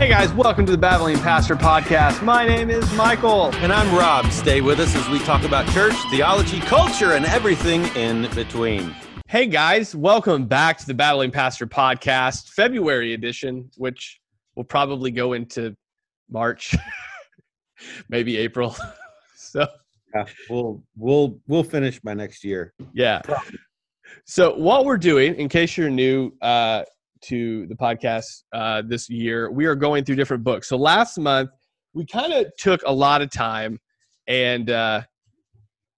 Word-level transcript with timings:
Hey 0.00 0.08
guys, 0.08 0.32
welcome 0.32 0.64
to 0.64 0.72
the 0.72 0.78
Babbling 0.78 1.18
Pastor 1.18 1.54
Podcast. 1.54 2.22
My 2.22 2.46
name 2.46 2.70
is 2.70 2.90
Michael. 2.94 3.54
And 3.56 3.70
I'm 3.70 3.94
Rob. 3.94 4.32
Stay 4.32 4.62
with 4.62 4.80
us 4.80 4.96
as 4.96 5.06
we 5.10 5.18
talk 5.18 5.44
about 5.44 5.70
church, 5.74 5.92
theology, 6.10 6.58
culture, 6.60 7.12
and 7.12 7.26
everything 7.26 7.84
in 7.94 8.22
between. 8.34 8.96
Hey 9.28 9.44
guys, 9.44 9.94
welcome 9.94 10.46
back 10.46 10.78
to 10.78 10.86
the 10.86 10.94
Babbling 10.94 11.30
Pastor 11.30 11.66
Podcast, 11.66 12.48
February 12.48 13.12
edition, 13.12 13.70
which 13.76 14.18
will 14.54 14.64
probably 14.64 15.10
go 15.10 15.34
into 15.34 15.76
March, 16.30 16.74
maybe 18.08 18.38
April. 18.38 18.74
so 19.36 19.66
yeah, 20.14 20.24
we'll 20.48 20.82
we'll 20.96 21.38
we'll 21.46 21.62
finish 21.62 22.00
by 22.00 22.14
next 22.14 22.42
year. 22.42 22.72
Yeah. 22.94 23.20
So 24.24 24.54
what 24.54 24.86
we're 24.86 24.96
doing, 24.96 25.34
in 25.34 25.50
case 25.50 25.76
you're 25.76 25.90
new 25.90 26.32
uh, 26.40 26.84
to 27.22 27.66
the 27.66 27.74
podcast 27.74 28.42
uh, 28.52 28.82
this 28.86 29.08
year, 29.08 29.50
we 29.50 29.66
are 29.66 29.74
going 29.74 30.04
through 30.04 30.16
different 30.16 30.44
books. 30.44 30.68
So 30.68 30.76
last 30.76 31.18
month 31.18 31.50
we 31.94 32.06
kind 32.06 32.32
of 32.32 32.46
took 32.58 32.80
a 32.86 32.92
lot 32.92 33.22
of 33.22 33.30
time, 33.30 33.78
and 34.26 34.70
uh, 34.70 35.02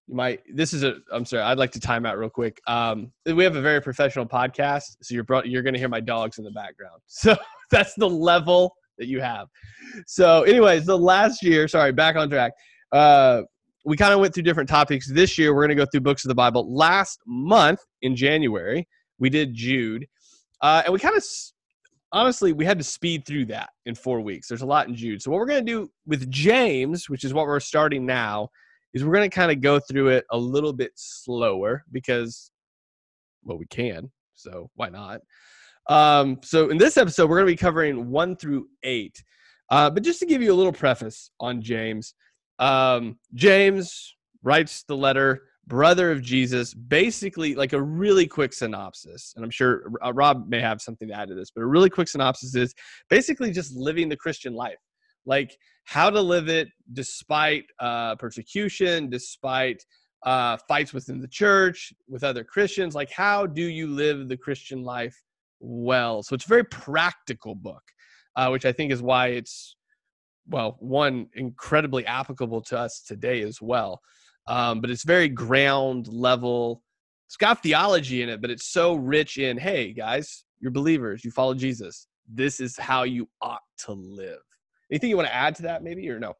you 0.07 0.15
might. 0.15 0.41
This 0.53 0.73
is 0.73 0.83
a. 0.83 0.95
I'm 1.11 1.25
sorry. 1.25 1.43
I'd 1.43 1.57
like 1.57 1.71
to 1.71 1.79
time 1.79 2.05
out 2.05 2.17
real 2.17 2.29
quick. 2.29 2.59
Um, 2.67 3.11
we 3.25 3.43
have 3.43 3.55
a 3.55 3.61
very 3.61 3.81
professional 3.81 4.25
podcast, 4.25 4.97
so 5.01 5.15
you're 5.15 5.25
you're 5.45 5.61
going 5.61 5.73
to 5.73 5.79
hear 5.79 5.89
my 5.89 6.01
dogs 6.01 6.37
in 6.37 6.43
the 6.43 6.51
background. 6.51 7.01
So 7.07 7.35
that's 7.71 7.93
the 7.95 8.09
level 8.09 8.73
that 8.97 9.07
you 9.07 9.19
have. 9.21 9.47
So, 10.05 10.43
anyways, 10.43 10.85
the 10.85 10.97
last 10.97 11.43
year. 11.43 11.67
Sorry, 11.67 11.91
back 11.91 12.15
on 12.15 12.29
track. 12.29 12.53
Uh, 12.91 13.43
we 13.85 13.97
kind 13.97 14.13
of 14.13 14.19
went 14.19 14.33
through 14.33 14.43
different 14.43 14.69
topics. 14.69 15.11
This 15.11 15.37
year, 15.37 15.53
we're 15.53 15.65
going 15.65 15.77
to 15.77 15.83
go 15.83 15.87
through 15.91 16.01
books 16.01 16.23
of 16.23 16.29
the 16.29 16.35
Bible. 16.35 16.73
Last 16.73 17.19
month 17.27 17.79
in 18.01 18.15
January, 18.15 18.87
we 19.19 19.29
did 19.29 19.53
Jude, 19.53 20.05
uh, 20.63 20.81
and 20.85 20.93
we 20.93 20.99
kind 20.99 21.15
of 21.15 21.23
honestly 22.11 22.53
we 22.53 22.65
had 22.65 22.77
to 22.79 22.83
speed 22.83 23.25
through 23.25 23.45
that 23.45 23.69
in 23.85 23.93
four 23.93 24.21
weeks. 24.21 24.47
There's 24.47 24.61
a 24.61 24.65
lot 24.65 24.87
in 24.87 24.95
Jude. 24.95 25.21
So 25.21 25.29
what 25.29 25.39
we're 25.39 25.45
going 25.45 25.65
to 25.65 25.71
do 25.71 25.91
with 26.07 26.31
James, 26.31 27.09
which 27.09 27.23
is 27.23 27.33
what 27.33 27.45
we're 27.45 27.59
starting 27.59 28.05
now, 28.05 28.49
is 28.93 29.03
we're 29.03 29.13
going 29.13 29.29
to 29.29 29.35
kind 29.35 29.51
of 29.51 29.61
go 29.61 29.79
through 29.79 30.09
it 30.09 30.25
a 30.31 30.37
little 30.37 30.73
bit 30.73 30.91
slower 30.95 31.83
because, 31.91 32.49
well, 33.43 33.57
we 33.57 33.65
can. 33.67 34.09
So 34.35 34.69
why 34.75 34.89
not? 34.89 35.21
Um, 35.89 36.39
so 36.43 36.69
in 36.69 36.77
this 36.77 36.97
episode, 36.97 37.29
we're 37.29 37.37
going 37.37 37.47
to 37.47 37.53
be 37.53 37.57
covering 37.57 38.09
one 38.09 38.35
through 38.35 38.67
eight. 38.83 39.21
Uh, 39.69 39.89
but 39.89 40.03
just 40.03 40.19
to 40.19 40.25
give 40.25 40.41
you 40.41 40.53
a 40.53 40.55
little 40.55 40.71
preface 40.71 41.31
on 41.39 41.61
James, 41.61 42.13
um, 42.59 43.17
James 43.33 44.15
writes 44.43 44.83
the 44.87 44.95
letter, 44.95 45.41
brother 45.67 46.11
of 46.11 46.21
Jesus, 46.21 46.73
basically 46.73 47.55
like 47.55 47.73
a 47.73 47.81
really 47.81 48.27
quick 48.27 48.53
synopsis. 48.53 49.33
And 49.35 49.45
I'm 49.45 49.51
sure 49.51 49.91
uh, 50.03 50.13
Rob 50.13 50.47
may 50.47 50.59
have 50.59 50.81
something 50.81 51.07
to 51.07 51.13
add 51.13 51.29
to 51.29 51.35
this, 51.35 51.51
but 51.51 51.61
a 51.61 51.65
really 51.67 51.89
quick 51.89 52.07
synopsis 52.07 52.55
is 52.55 52.73
basically 53.09 53.51
just 53.51 53.75
living 53.75 54.09
the 54.09 54.17
Christian 54.17 54.53
life. 54.53 54.77
Like 55.25 55.57
how 55.85 56.09
to 56.09 56.21
live 56.21 56.49
it 56.49 56.67
despite 56.91 57.63
uh, 57.79 58.15
persecution, 58.15 59.09
despite 59.09 59.83
uh, 60.25 60.57
fights 60.67 60.93
within 60.93 61.19
the 61.19 61.27
church, 61.27 61.93
with 62.07 62.23
other 62.23 62.43
Christians. 62.43 62.95
Like, 62.95 63.11
how 63.11 63.45
do 63.45 63.63
you 63.63 63.87
live 63.87 64.27
the 64.27 64.37
Christian 64.37 64.83
life 64.83 65.15
well? 65.59 66.23
So 66.23 66.35
it's 66.35 66.45
a 66.45 66.49
very 66.49 66.65
practical 66.65 67.55
book, 67.55 67.83
uh, 68.35 68.49
which 68.49 68.65
I 68.65 68.71
think 68.71 68.91
is 68.91 69.01
why 69.01 69.27
it's, 69.27 69.75
well, 70.47 70.77
one, 70.79 71.27
incredibly 71.35 72.05
applicable 72.05 72.61
to 72.63 72.77
us 72.77 73.01
today 73.05 73.41
as 73.41 73.61
well. 73.61 74.01
Um, 74.47 74.81
but 74.81 74.89
it's 74.89 75.03
very 75.03 75.29
ground 75.29 76.07
level. 76.07 76.81
It's 77.27 77.37
got 77.37 77.63
theology 77.63 78.21
in 78.21 78.29
it, 78.29 78.41
but 78.41 78.49
it's 78.49 78.67
so 78.67 78.95
rich 78.95 79.37
in, 79.37 79.57
hey, 79.57 79.93
guys, 79.93 80.43
you're 80.59 80.71
believers, 80.71 81.23
you 81.23 81.31
follow 81.31 81.53
Jesus. 81.53 82.07
This 82.27 82.59
is 82.59 82.77
how 82.77 83.03
you 83.03 83.27
ought 83.41 83.61
to 83.79 83.93
live. 83.93 84.39
Anything 84.91 85.09
you 85.09 85.17
want 85.17 85.27
to 85.27 85.35
add 85.35 85.55
to 85.55 85.63
that, 85.63 85.83
maybe, 85.83 86.09
or 86.09 86.19
no? 86.19 86.33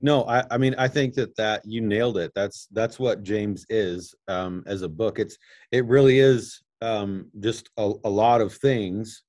No, 0.00 0.24
I, 0.24 0.44
I 0.50 0.58
mean 0.58 0.74
I 0.76 0.88
think 0.88 1.14
that 1.14 1.34
that 1.36 1.62
you 1.64 1.80
nailed 1.80 2.18
it. 2.18 2.32
That's 2.34 2.66
that's 2.72 2.98
what 2.98 3.22
James 3.22 3.64
is 3.70 4.14
um, 4.28 4.62
as 4.66 4.82
a 4.82 4.88
book. 4.88 5.18
It's 5.18 5.38
it 5.72 5.86
really 5.86 6.18
is 6.18 6.62
um, 6.82 7.30
just 7.40 7.70
a, 7.78 7.92
a 8.04 8.10
lot 8.10 8.40
of 8.40 8.52
things 8.52 9.22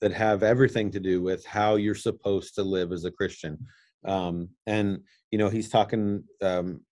that 0.00 0.12
have 0.12 0.42
everything 0.42 0.90
to 0.90 1.00
do 1.00 1.22
with 1.22 1.46
how 1.46 1.76
you're 1.76 1.94
supposed 1.94 2.54
to 2.56 2.62
live 2.62 2.92
as 2.92 3.04
a 3.04 3.10
Christian. 3.10 3.58
Um, 4.04 4.50
and 4.66 5.00
you 5.30 5.38
know 5.38 5.48
he's 5.48 5.70
talking 5.70 6.22
um, 6.42 6.82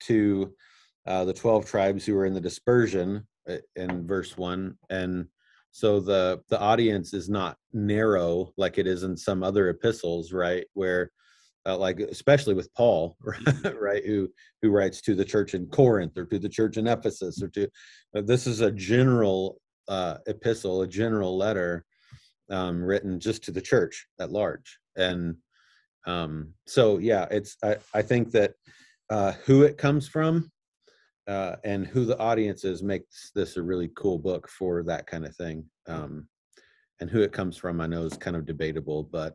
to 0.00 0.52
uh, 1.06 1.24
the 1.24 1.32
twelve 1.32 1.66
tribes 1.66 2.04
who 2.04 2.16
are 2.16 2.26
in 2.26 2.34
the 2.34 2.40
dispersion 2.40 3.26
uh, 3.48 3.56
in 3.76 4.06
verse 4.06 4.36
one, 4.36 4.76
and 4.90 5.26
so 5.76 6.00
the 6.00 6.40
the 6.48 6.58
audience 6.58 7.12
is 7.12 7.28
not 7.28 7.58
narrow 7.74 8.50
like 8.56 8.78
it 8.78 8.86
is 8.86 9.02
in 9.02 9.14
some 9.14 9.42
other 9.42 9.68
epistles 9.68 10.32
right? 10.32 10.64
Where 10.72 11.10
uh, 11.66 11.76
like 11.76 12.00
especially 12.00 12.54
with 12.54 12.72
paul 12.74 13.16
Mm-hmm. 13.26 13.76
right? 13.76 14.02
Who 14.04 14.28
who 14.62 14.70
writes 14.70 15.02
to 15.02 15.14
the 15.14 15.24
church 15.24 15.52
in 15.52 15.66
corinth 15.66 16.16
or 16.16 16.24
to 16.24 16.38
the 16.38 16.48
church 16.48 16.78
in 16.78 16.86
ephesus 16.86 17.42
or 17.42 17.48
to 17.48 17.68
uh, 18.16 18.22
this 18.22 18.46
is 18.46 18.62
a 18.62 18.72
general 18.72 19.60
uh, 19.86 20.16
epistle 20.26 20.80
a 20.80 20.88
general 20.88 21.36
letter 21.36 21.84
um, 22.50 22.82
written 22.82 23.20
just 23.20 23.44
to 23.44 23.50
the 23.50 23.60
church 23.60 24.06
at 24.18 24.32
large. 24.32 24.78
And 24.96 25.36
um, 26.06 26.54
so 26.66 26.96
yeah 26.96 27.26
it's 27.30 27.58
i, 27.62 27.76
I 27.92 28.00
think 28.00 28.30
that 28.30 28.52
uh, 29.10 29.32
who 29.44 29.62
it 29.62 29.78
comes 29.78 30.08
from 30.08 30.50
uh, 31.26 31.56
and 31.64 31.86
who 31.86 32.04
the 32.04 32.18
audience 32.18 32.64
is 32.64 32.82
makes 32.82 33.30
this 33.34 33.56
a 33.56 33.62
really 33.62 33.90
cool 33.96 34.18
book 34.18 34.48
for 34.48 34.82
that 34.84 35.06
kind 35.06 35.24
of 35.26 35.34
thing. 35.36 35.64
Um, 35.88 36.28
and 37.00 37.10
who 37.10 37.20
it 37.20 37.32
comes 37.32 37.56
from, 37.56 37.80
I 37.80 37.86
know 37.86 38.04
is 38.04 38.16
kind 38.16 38.36
of 38.36 38.46
debatable, 38.46 39.02
but 39.04 39.34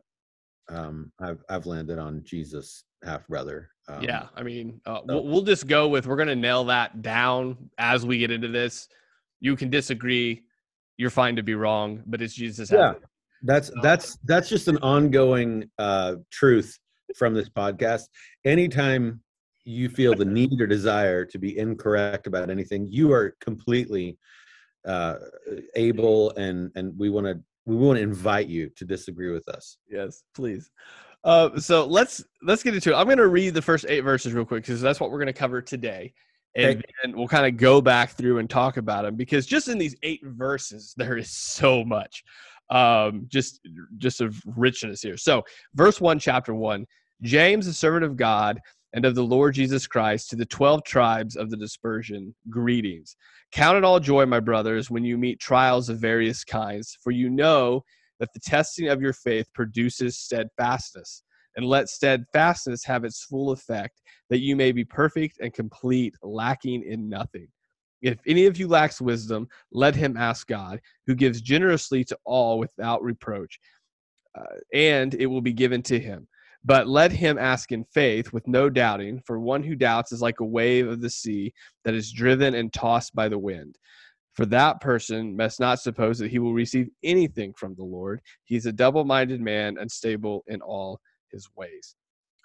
um, 0.68 1.12
I've 1.20 1.42
I've 1.48 1.66
landed 1.66 1.98
on 1.98 2.22
Jesus 2.24 2.84
half 3.04 3.26
brother. 3.28 3.70
Um, 3.88 4.02
yeah, 4.02 4.26
I 4.34 4.42
mean, 4.42 4.80
uh, 4.86 4.98
so. 4.98 5.04
we'll, 5.06 5.24
we'll 5.26 5.42
just 5.42 5.66
go 5.66 5.88
with 5.88 6.06
we're 6.06 6.16
gonna 6.16 6.36
nail 6.36 6.64
that 6.64 7.02
down 7.02 7.70
as 7.78 8.06
we 8.06 8.18
get 8.18 8.30
into 8.30 8.48
this. 8.48 8.88
You 9.40 9.56
can 9.56 9.70
disagree, 9.70 10.42
you're 10.96 11.10
fine 11.10 11.36
to 11.36 11.42
be 11.42 11.54
wrong, 11.54 12.02
but 12.06 12.22
it's 12.22 12.34
Jesus. 12.34 12.70
Yeah, 12.70 12.94
that's 13.42 13.70
that's 13.82 14.18
that's 14.24 14.48
just 14.48 14.68
an 14.68 14.78
ongoing 14.78 15.70
uh, 15.78 16.16
truth 16.30 16.78
from 17.16 17.34
this 17.34 17.48
podcast. 17.48 18.04
Anytime 18.44 19.20
you 19.64 19.88
feel 19.88 20.14
the 20.14 20.24
need 20.24 20.60
or 20.60 20.66
desire 20.66 21.24
to 21.24 21.38
be 21.38 21.58
incorrect 21.58 22.26
about 22.26 22.50
anything, 22.50 22.86
you 22.90 23.12
are 23.12 23.36
completely 23.40 24.18
uh, 24.86 25.16
able, 25.76 26.30
and 26.32 26.70
and 26.74 26.96
we 26.98 27.10
want 27.10 27.26
to 27.26 27.40
we 27.64 27.76
want 27.76 27.96
to 27.96 28.02
invite 28.02 28.48
you 28.48 28.70
to 28.76 28.84
disagree 28.84 29.32
with 29.32 29.48
us. 29.48 29.78
Yes, 29.88 30.24
please. 30.34 30.70
Uh, 31.24 31.58
so 31.58 31.86
let's 31.86 32.24
let's 32.42 32.62
get 32.62 32.74
into 32.74 32.90
it. 32.90 32.96
I'm 32.96 33.06
going 33.06 33.18
to 33.18 33.28
read 33.28 33.54
the 33.54 33.62
first 33.62 33.86
eight 33.88 34.00
verses 34.00 34.32
real 34.32 34.44
quick 34.44 34.64
because 34.64 34.80
that's 34.80 34.98
what 34.98 35.10
we're 35.10 35.18
going 35.18 35.26
to 35.28 35.32
cover 35.32 35.62
today, 35.62 36.12
and 36.56 36.84
then 37.02 37.16
we'll 37.16 37.28
kind 37.28 37.46
of 37.46 37.56
go 37.56 37.80
back 37.80 38.10
through 38.10 38.38
and 38.38 38.50
talk 38.50 38.76
about 38.76 39.04
them 39.04 39.14
because 39.14 39.46
just 39.46 39.68
in 39.68 39.78
these 39.78 39.94
eight 40.02 40.20
verses 40.24 40.94
there 40.96 41.16
is 41.16 41.30
so 41.32 41.84
much, 41.84 42.24
um, 42.70 43.26
just 43.28 43.60
just 43.98 44.20
of 44.20 44.36
richness 44.44 45.00
here. 45.00 45.16
So 45.16 45.44
verse 45.74 46.00
one, 46.00 46.18
chapter 46.18 46.54
one. 46.54 46.86
James, 47.22 47.66
the 47.66 47.72
servant 47.72 48.04
of 48.04 48.16
God 48.16 48.58
and 48.94 49.04
of 49.04 49.14
the 49.14 49.24
Lord 49.24 49.54
Jesus 49.54 49.86
Christ 49.86 50.30
to 50.30 50.36
the 50.36 50.46
12 50.46 50.84
tribes 50.84 51.36
of 51.36 51.50
the 51.50 51.56
dispersion, 51.56 52.34
greetings. 52.50 53.16
Count 53.52 53.78
it 53.78 53.84
all 53.84 54.00
joy, 54.00 54.26
my 54.26 54.40
brothers, 54.40 54.90
when 54.90 55.04
you 55.04 55.16
meet 55.16 55.40
trials 55.40 55.88
of 55.88 55.98
various 55.98 56.44
kinds, 56.44 56.96
for 57.02 57.10
you 57.10 57.30
know 57.30 57.82
that 58.20 58.32
the 58.34 58.40
testing 58.40 58.88
of 58.88 59.00
your 59.00 59.12
faith 59.12 59.46
produces 59.54 60.18
steadfastness. 60.18 61.22
And 61.56 61.66
let 61.66 61.90
steadfastness 61.90 62.84
have 62.84 63.04
its 63.04 63.24
full 63.24 63.50
effect, 63.50 64.00
that 64.30 64.40
you 64.40 64.56
may 64.56 64.72
be 64.72 64.84
perfect 64.84 65.38
and 65.40 65.52
complete, 65.52 66.14
lacking 66.22 66.82
in 66.84 67.08
nothing. 67.08 67.48
If 68.00 68.18
any 68.26 68.46
of 68.46 68.58
you 68.58 68.68
lacks 68.68 69.00
wisdom, 69.00 69.48
let 69.70 69.94
him 69.94 70.16
ask 70.16 70.46
God, 70.46 70.80
who 71.06 71.14
gives 71.14 71.40
generously 71.40 72.04
to 72.04 72.18
all 72.24 72.58
without 72.58 73.02
reproach, 73.02 73.60
uh, 74.34 74.56
and 74.72 75.14
it 75.14 75.26
will 75.26 75.42
be 75.42 75.52
given 75.52 75.82
to 75.82 76.00
him. 76.00 76.26
But 76.64 76.86
let 76.86 77.10
him 77.10 77.38
ask 77.38 77.72
in 77.72 77.84
faith 77.84 78.32
with 78.32 78.46
no 78.46 78.70
doubting, 78.70 79.20
for 79.26 79.40
one 79.40 79.62
who 79.62 79.74
doubts 79.74 80.12
is 80.12 80.22
like 80.22 80.40
a 80.40 80.44
wave 80.44 80.88
of 80.88 81.00
the 81.00 81.10
sea 81.10 81.52
that 81.84 81.94
is 81.94 82.12
driven 82.12 82.54
and 82.54 82.72
tossed 82.72 83.14
by 83.14 83.28
the 83.28 83.38
wind. 83.38 83.76
For 84.34 84.46
that 84.46 84.80
person 84.80 85.36
must 85.36 85.60
not 85.60 85.80
suppose 85.80 86.18
that 86.18 86.30
he 86.30 86.38
will 86.38 86.54
receive 86.54 86.88
anything 87.02 87.52
from 87.54 87.74
the 87.74 87.84
Lord. 87.84 88.20
He 88.44 88.56
is 88.56 88.66
a 88.66 88.72
double 88.72 89.04
minded 89.04 89.40
man, 89.40 89.76
unstable 89.78 90.44
in 90.46 90.62
all 90.62 91.00
his 91.30 91.48
ways. 91.54 91.96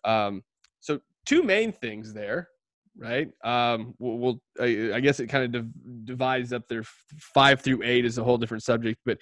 Um, 0.03 0.41
so, 0.79 0.99
two 1.25 1.43
main 1.43 1.71
things 1.71 2.13
there, 2.13 2.49
right? 2.97 3.29
Um, 3.43 3.93
we'll, 3.99 4.17
we'll 4.17 4.41
I, 4.59 4.99
guess 4.99 5.19
it 5.19 5.27
kind 5.27 5.45
of 5.45 5.51
div- 5.51 6.05
divides 6.05 6.51
up 6.51 6.67
there. 6.67 6.83
Five 7.19 7.61
through 7.61 7.83
eight 7.83 8.05
is 8.05 8.17
a 8.17 8.23
whole 8.23 8.37
different 8.37 8.63
subject, 8.63 8.99
but 9.05 9.19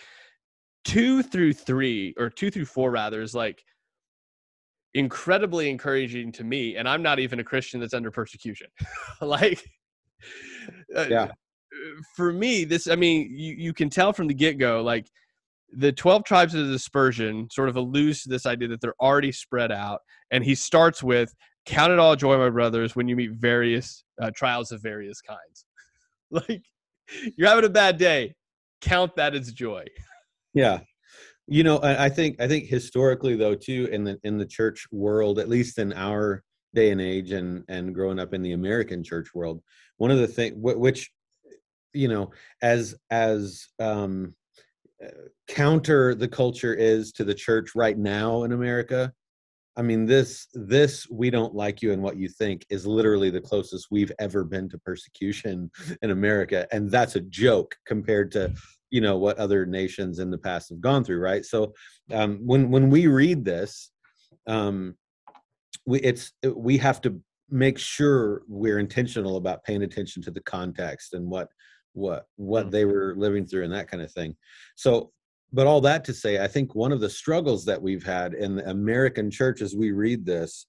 two 0.85 1.21
through 1.21 1.53
three, 1.53 2.15
or 2.17 2.29
two 2.29 2.49
through 2.49 2.65
four 2.65 2.91
rather, 2.91 3.21
is 3.21 3.35
like 3.35 3.63
incredibly 4.95 5.69
encouraging 5.69 6.31
to 6.31 6.43
me 6.43 6.75
and 6.77 6.89
i'm 6.89 7.03
not 7.03 7.19
even 7.19 7.39
a 7.39 7.43
christian 7.43 7.79
that's 7.79 7.93
under 7.93 8.09
persecution 8.09 8.67
like 9.21 9.63
uh, 10.95 11.05
yeah 11.09 11.31
for 12.15 12.33
me 12.33 12.65
this 12.65 12.87
i 12.87 12.95
mean 12.95 13.29
you, 13.31 13.53
you 13.53 13.73
can 13.73 13.89
tell 13.89 14.11
from 14.11 14.27
the 14.27 14.33
get-go 14.33 14.81
like 14.81 15.05
the 15.75 15.91
12 15.91 16.23
tribes 16.23 16.55
of 16.55 16.65
the 16.65 16.71
dispersion 16.71 17.49
sort 17.51 17.69
of 17.69 17.75
alludes 17.75 18.23
to 18.23 18.29
this 18.29 18.45
idea 18.45 18.67
that 18.69 18.81
they're 18.81 18.95
already 18.99 19.31
spread 19.31 19.71
out. 19.71 20.01
And 20.31 20.43
he 20.43 20.55
starts 20.55 21.03
with, 21.03 21.33
Count 21.65 21.91
it 21.91 21.97
all 21.97 22.15
joy, 22.15 22.37
my 22.37 22.49
brothers, 22.51 22.95
when 22.95 23.07
you 23.07 23.15
meet 23.15 23.31
various 23.31 24.03
uh, 24.21 24.29
trials 24.35 24.71
of 24.71 24.83
various 24.83 25.19
kinds. 25.19 25.65
like, 26.31 26.61
you're 27.35 27.49
having 27.49 27.65
a 27.65 27.69
bad 27.69 27.97
day. 27.97 28.35
Count 28.81 29.15
that 29.15 29.33
as 29.33 29.51
joy. 29.51 29.83
Yeah. 30.53 30.81
You 31.47 31.63
know, 31.63 31.79
I, 31.83 32.09
think 32.09 32.41
I 32.41 32.47
think 32.47 32.65
historically 32.65 33.35
though 33.35 33.53
too 33.53 33.87
in 33.91 34.03
the 34.03 34.19
in 34.23 34.37
the 34.37 34.47
church 34.47 34.87
world, 34.91 35.37
at 35.37 35.47
least 35.47 35.77
in 35.77 35.93
our 35.93 36.43
day 36.73 36.89
and 36.89 36.99
age, 36.99 37.31
and 37.31 37.63
and 37.67 37.93
growing 37.93 38.19
up 38.19 38.33
in 38.33 38.41
the 38.41 38.53
American 38.53 39.03
church 39.03 39.33
world, 39.35 39.61
one 39.97 40.09
of 40.09 40.17
the 40.17 40.27
things 40.27 40.55
which 40.57 41.11
you 41.93 42.07
know 42.07 42.31
as 42.63 42.95
as 43.11 43.67
um 43.79 44.33
uh, 45.03 45.09
counter 45.47 46.15
the 46.15 46.27
culture 46.27 46.73
is 46.73 47.11
to 47.11 47.23
the 47.23 47.33
church 47.33 47.75
right 47.75 47.97
now 47.97 48.43
in 48.43 48.51
America. 48.51 49.13
I 49.77 49.81
mean, 49.81 50.05
this 50.05 50.47
this 50.53 51.07
we 51.09 51.29
don't 51.29 51.53
like 51.53 51.81
you 51.81 51.91
and 51.91 52.01
what 52.01 52.17
you 52.17 52.29
think 52.29 52.65
is 52.69 52.87
literally 52.87 53.29
the 53.29 53.41
closest 53.41 53.87
we've 53.91 54.11
ever 54.19 54.43
been 54.43 54.69
to 54.69 54.77
persecution 54.79 55.69
in 56.01 56.11
America, 56.11 56.65
and 56.71 56.89
that's 56.89 57.15
a 57.15 57.21
joke 57.21 57.75
compared 57.85 58.31
to 58.31 58.53
you 58.91 59.01
know 59.01 59.17
what 59.17 59.37
other 59.37 59.65
nations 59.65 60.19
in 60.19 60.29
the 60.31 60.37
past 60.37 60.69
have 60.69 60.81
gone 60.81 61.03
through, 61.03 61.19
right? 61.19 61.45
So 61.45 61.73
um, 62.11 62.39
when 62.45 62.69
when 62.69 62.89
we 62.89 63.07
read 63.07 63.45
this, 63.45 63.91
um, 64.47 64.95
we 65.85 65.99
it's 66.01 66.31
we 66.55 66.77
have 66.77 67.01
to 67.01 67.19
make 67.49 67.77
sure 67.77 68.41
we're 68.47 68.79
intentional 68.79 69.37
about 69.37 69.63
paying 69.63 69.83
attention 69.83 70.21
to 70.23 70.31
the 70.31 70.41
context 70.41 71.13
and 71.13 71.29
what 71.29 71.49
what 71.93 72.25
what 72.35 72.71
they 72.71 72.85
were 72.85 73.15
living 73.17 73.45
through 73.45 73.63
and 73.63 73.73
that 73.73 73.89
kind 73.89 74.03
of 74.03 74.11
thing. 74.11 74.35
So 74.75 75.11
but 75.55 75.67
all 75.67 75.81
that 75.81 76.03
to 76.03 76.13
say 76.13 76.43
i 76.43 76.47
think 76.47 76.75
one 76.75 76.91
of 76.91 76.99
the 76.99 77.09
struggles 77.09 77.65
that 77.65 77.81
we've 77.81 78.03
had 78.03 78.33
in 78.33 78.55
the 78.55 78.69
american 78.69 79.31
church 79.31 79.61
as 79.61 79.75
we 79.75 79.91
read 79.91 80.25
this 80.25 80.67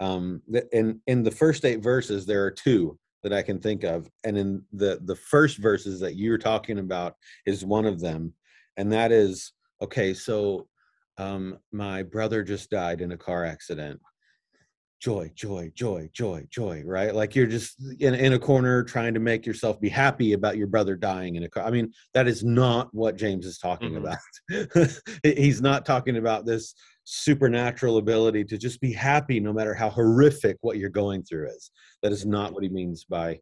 um 0.00 0.42
in 0.72 1.00
in 1.06 1.22
the 1.22 1.30
first 1.30 1.64
eight 1.64 1.82
verses 1.82 2.26
there 2.26 2.44
are 2.44 2.50
two 2.50 2.98
that 3.22 3.32
i 3.32 3.42
can 3.42 3.58
think 3.58 3.84
of 3.84 4.08
and 4.24 4.36
in 4.36 4.62
the 4.72 5.00
the 5.04 5.16
first 5.16 5.58
verses 5.58 6.00
that 6.00 6.16
you're 6.16 6.38
talking 6.38 6.78
about 6.78 7.14
is 7.44 7.64
one 7.64 7.86
of 7.86 8.00
them 8.00 8.32
and 8.76 8.92
that 8.92 9.12
is 9.12 9.52
okay 9.82 10.14
so 10.14 10.66
um 11.18 11.58
my 11.72 12.02
brother 12.02 12.42
just 12.42 12.70
died 12.70 13.00
in 13.00 13.12
a 13.12 13.16
car 13.16 13.44
accident 13.44 14.00
joy, 15.06 15.30
joy, 15.36 15.70
joy, 15.72 16.10
joy, 16.12 16.44
joy, 16.50 16.82
right? 16.84 17.14
Like 17.14 17.36
you're 17.36 17.46
just 17.46 17.80
in, 18.00 18.12
in 18.12 18.32
a 18.32 18.40
corner 18.40 18.82
trying 18.82 19.14
to 19.14 19.20
make 19.20 19.46
yourself 19.46 19.80
be 19.80 19.88
happy 19.88 20.32
about 20.32 20.56
your 20.56 20.66
brother 20.66 20.96
dying 20.96 21.36
in 21.36 21.44
a 21.44 21.48
car. 21.48 21.62
I 21.62 21.70
mean, 21.70 21.92
that 22.12 22.26
is 22.26 22.42
not 22.42 22.92
what 22.92 23.14
James 23.14 23.46
is 23.46 23.56
talking 23.56 23.92
mm-hmm. 23.92 24.04
about. 24.50 24.90
He's 25.22 25.62
not 25.62 25.86
talking 25.86 26.16
about 26.16 26.44
this 26.44 26.74
supernatural 27.04 27.98
ability 27.98 28.46
to 28.46 28.58
just 28.58 28.80
be 28.80 28.92
happy 28.92 29.38
no 29.38 29.52
matter 29.52 29.74
how 29.74 29.90
horrific 29.90 30.56
what 30.62 30.76
you're 30.76 30.90
going 30.90 31.22
through 31.22 31.50
is. 31.50 31.70
That 32.02 32.10
is 32.10 32.26
not 32.26 32.52
what 32.52 32.64
he 32.64 32.68
means 32.68 33.04
by 33.04 33.38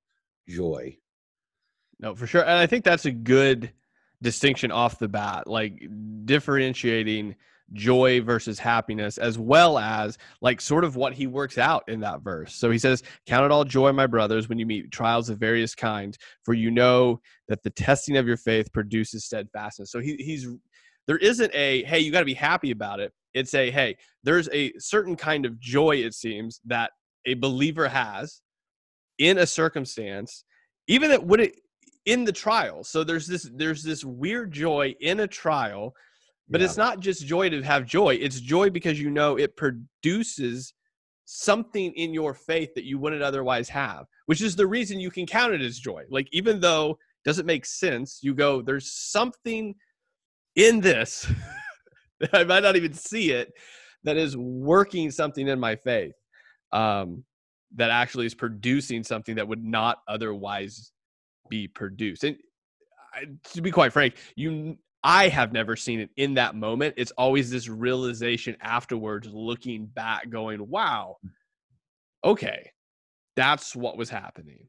joy. 0.47 0.99
No, 1.99 2.15
for 2.15 2.27
sure. 2.27 2.43
And 2.43 2.59
I 2.59 2.67
think 2.67 2.85
that's 2.85 3.07
a 3.07 3.11
good 3.11 3.73
distinction 4.21 4.71
off 4.71 4.99
the 4.99 5.09
bat, 5.09 5.47
like 5.47 5.83
differentiating 6.27 7.37
joy 7.73 8.21
versus 8.21 8.59
happiness, 8.59 9.19
as 9.19 9.39
well 9.39 9.79
as 9.79 10.19
like 10.41 10.61
sort 10.61 10.85
of 10.85 10.97
what 10.97 11.15
he 11.15 11.27
works 11.27 11.59
out 11.59 11.85
in 11.89 12.01
that 12.01 12.23
verse. 12.23 12.55
So 12.55 12.71
he 12.71 12.79
says, 12.79 13.03
Count 13.27 13.45
it 13.45 13.51
all 13.51 13.65
joy, 13.65 13.93
my 13.93 14.07
brothers, 14.07 14.49
when 14.49 14.59
you 14.59 14.67
meet 14.67 14.91
trials 14.93 15.31
of 15.31 15.39
various 15.39 15.75
kinds, 15.75 16.19
for 16.45 16.55
you 16.55 16.71
know 16.71 17.21
that 17.49 17.63
the 17.63 17.71
testing 17.71 18.17
of 18.17 18.27
your 18.27 18.37
faith 18.37 18.73
produces 18.73 19.25
steadfastness. 19.25 19.91
So 19.91 20.01
he, 20.01 20.17
he's 20.17 20.47
there 21.07 21.19
isn't 21.19 21.55
a 21.55 21.85
hey, 21.85 21.99
you 22.01 22.13
got 22.13 22.21
to 22.21 22.25
be 22.25 22.35
happy 22.35 22.71
about 22.71 23.01
it. 23.01 23.13
It's 23.35 23.55
a 23.55 23.71
hey, 23.71 23.97
there's 24.23 24.49
a 24.53 24.73
certain 24.79 25.17
kind 25.17 25.47
of 25.47 25.59
joy, 25.59 25.97
it 25.97 26.15
seems, 26.15 26.61
that 26.67 26.93
a 27.27 27.35
believer 27.35 27.89
has 27.89 28.41
in 29.19 29.39
a 29.39 29.47
circumstance, 29.47 30.45
even 30.89 31.11
that 31.11 31.25
would 31.25 31.41
it 31.41 31.61
in 32.07 32.25
the 32.25 32.33
trial. 32.33 32.85
So 32.85 33.05
there's 33.05 33.27
this 33.27 33.51
there's 33.55 33.83
this 33.83 34.05
weird 34.05 34.53
joy 34.53 34.95
in 35.01 35.21
a 35.21 35.27
trial 35.27 35.95
but 36.49 36.61
yeah. 36.61 36.67
it's 36.67 36.77
not 36.77 37.01
just 37.01 37.27
joy 37.27 37.49
to 37.51 37.63
have 37.63 37.87
joy. 37.87 38.15
It's 38.15 38.41
joy 38.41 38.71
because 38.71 39.01
you 39.01 39.11
know 39.11 39.37
it 39.37 39.57
produces 39.57 40.75
something 41.25 41.93
in 41.93 42.13
your 42.13 42.35
faith 42.35 42.75
that 42.75 42.85
you 42.85 42.99
wouldn't 42.99 43.23
otherwise 43.23 43.69
have, 43.71 44.07
which 44.27 44.43
is 44.43 44.55
the 44.55 44.67
reason 44.67 45.01
you 45.01 45.11
can 45.11 45.27
count 45.27 45.55
it 45.55 45.63
as 45.63 45.79
joy. 45.79 46.05
Like 46.11 46.29
even 46.33 46.61
though 46.61 46.91
it 46.91 47.25
doesn't 47.25 47.47
make 47.47 47.65
sense, 47.65 48.19
you 48.23 48.35
go, 48.35 48.61
there's 48.61 48.93
something 48.93 49.75
in 50.57 50.81
this 50.81 51.27
that 52.21 52.35
I 52.35 52.45
might 52.45 52.63
not 52.63 52.77
even 52.77 52.93
see 52.93 53.31
it 53.33 53.53
that 54.05 54.17
is 54.17 54.37
working 54.37 55.11
something 55.11 55.49
in 55.49 55.59
my 55.59 55.77
faith. 55.77 56.15
Um, 56.73 57.25
that 57.77 57.91
actually 57.91 58.27
is 58.27 58.35
producing 58.35 59.03
something 59.03 59.35
that 59.37 59.49
would 59.49 59.65
not 59.65 59.99
otherwise 60.07 60.93
be 61.49 61.67
produced. 61.67 62.25
And 62.25 62.37
to 63.53 63.63
be 63.63 63.71
quite 63.71 63.93
frank, 63.93 64.15
you 64.37 64.77
I 65.07 65.29
have 65.29 65.53
never 65.53 65.77
seen 65.77 66.01
it 66.01 66.09
in 66.17 66.35
that 66.35 66.55
moment. 66.55 66.95
It's 66.97 67.13
always 67.13 67.51
this 67.51 67.69
realization 67.69 68.57
afterwards, 68.63 69.29
looking 69.31 69.85
back, 69.85 70.31
going, 70.31 70.67
wow, 70.67 71.19
okay, 72.25 72.71
that's 73.37 73.77
what 73.77 73.99
was 73.99 74.09
happening. 74.09 74.67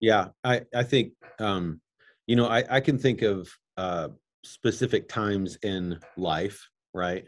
Yeah, 0.00 0.28
I, 0.42 0.62
I 0.74 0.82
think, 0.82 1.12
um, 1.38 1.82
you 2.26 2.36
know, 2.36 2.46
I, 2.46 2.64
I 2.70 2.80
can 2.80 2.98
think 2.98 3.20
of 3.20 3.48
uh, 3.76 4.08
specific 4.44 5.08
times 5.08 5.58
in 5.62 6.00
life, 6.16 6.66
right? 6.94 7.26